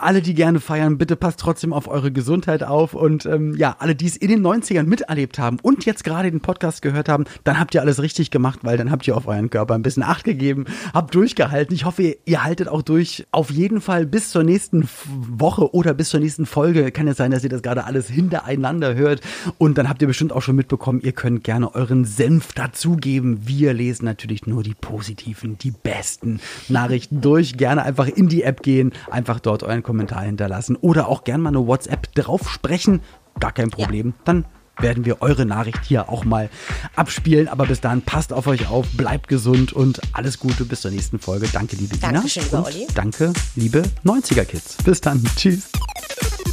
[0.00, 2.94] alle, die gerne feiern, bitte passt trotzdem auf eure Gesundheit auf.
[2.94, 6.40] Und ähm, ja, alle, die es in den 90ern miterlebt haben und jetzt gerade den
[6.40, 9.50] Podcast gehört haben, dann habt ihr alles richtig gemacht, weil dann habt ihr auf euren
[9.50, 10.64] Körper ein bisschen Acht gegeben,
[10.94, 11.74] habt durchgehalten.
[11.74, 13.26] Ich hoffe, ihr, ihr haltet auch durch.
[13.30, 16.90] Auf jeden Fall bis zur nächsten Woche oder bis zur nächsten Folge.
[16.90, 19.20] Kann es sein, dass ihr das gerade alles hintereinander hört.
[19.58, 23.46] Und dann habt ihr bestimmt auch schon mitbekommen, ihr könnt gerne euren Senf dazugeben.
[23.46, 27.56] Wir lesen natürlich nur die positiven, die besten Nachrichten durch.
[27.56, 31.50] Gerne einfach in die App gehen, einfach dort euren Kommentar hinterlassen oder auch gerne mal
[31.50, 33.00] eine WhatsApp drauf sprechen.
[33.38, 34.08] Gar kein Problem.
[34.08, 34.14] Ja.
[34.24, 34.44] Dann
[34.82, 36.50] werden wir eure Nachricht hier auch mal
[36.96, 37.48] abspielen.
[37.48, 41.18] Aber bis dahin passt auf euch auf, bleibt gesund und alles Gute bis zur nächsten
[41.18, 41.48] Folge.
[41.52, 42.58] Danke, liebe Dankeschön, Dina.
[42.58, 42.86] Lieber Olli.
[42.94, 44.76] Danke, liebe 90er Kids.
[44.84, 45.22] Bis dann.
[45.36, 45.70] Tschüss.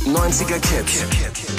[0.06, 1.04] 90er Kids.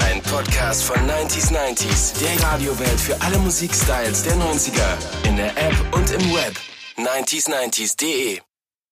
[0.01, 2.15] Ein Podcast von 90s 90s.
[2.21, 5.29] Der Radiowelt für alle Musikstyles der 90er.
[5.29, 6.57] In der App und im Web.
[6.97, 8.48] 90s90s.de